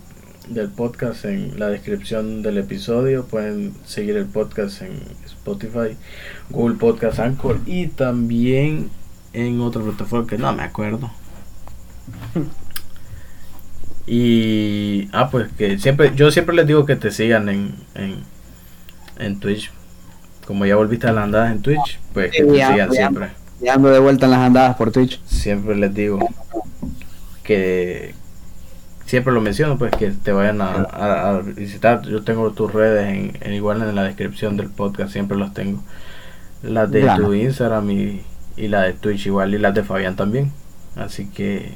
[0.50, 3.24] del podcast en la descripción del episodio.
[3.24, 5.96] Pueden seguir el podcast en Spotify,
[6.50, 8.90] Google Podcast Anchor y también
[9.32, 11.10] en otra plataforma que no me acuerdo.
[14.07, 18.16] Y ah pues que siempre yo siempre les digo que te sigan en en,
[19.18, 19.70] en Twitch.
[20.46, 22.94] Como ya volviste a las andadas en Twitch, pues que Sí, te ya, sigan ya.
[22.94, 23.28] siempre.
[23.61, 25.20] Ya ando de vuelta en las andadas por Twitch.
[25.24, 26.20] Siempre les digo
[27.42, 28.14] que
[29.07, 32.02] siempre lo menciono pues que te vayan a, a- a visitar.
[32.02, 35.82] Yo tengo tus redes en, en- igual en la descripción del podcast, siempre los tengo.
[36.62, 37.26] Las de Claro.
[37.26, 38.22] tu Instagram y,
[38.57, 40.52] y la de Twitch igual y las de Fabián también.
[40.94, 41.72] Así que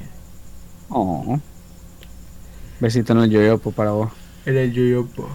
[0.89, 1.39] Oh.
[2.81, 4.11] Besito en el yoyopo para vos.
[4.45, 5.29] eres yo, yo po.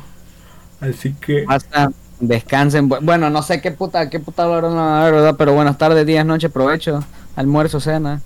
[0.81, 1.91] Así que Hasta
[2.21, 2.91] descansen.
[2.91, 4.69] Bu- Bueno, no sé qué puta, qué puta hora
[5.01, 5.37] a ver, ¿verdad?
[5.39, 7.03] Pero buenas tardes, días, noche, provecho,
[7.37, 8.21] almuerzo, cena.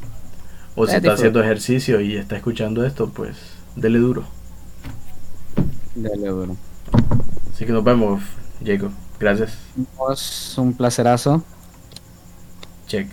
[0.74, 3.36] O si Eh, está haciendo ejercicio y está escuchando esto, pues
[3.76, 4.24] dele duro.
[5.94, 6.56] Dale, duro.
[7.54, 8.22] Así que nos vemos,
[8.64, 8.90] Jacob.
[9.20, 9.52] Gracias.
[10.56, 11.44] Un placerazo.
[12.86, 13.08] Check.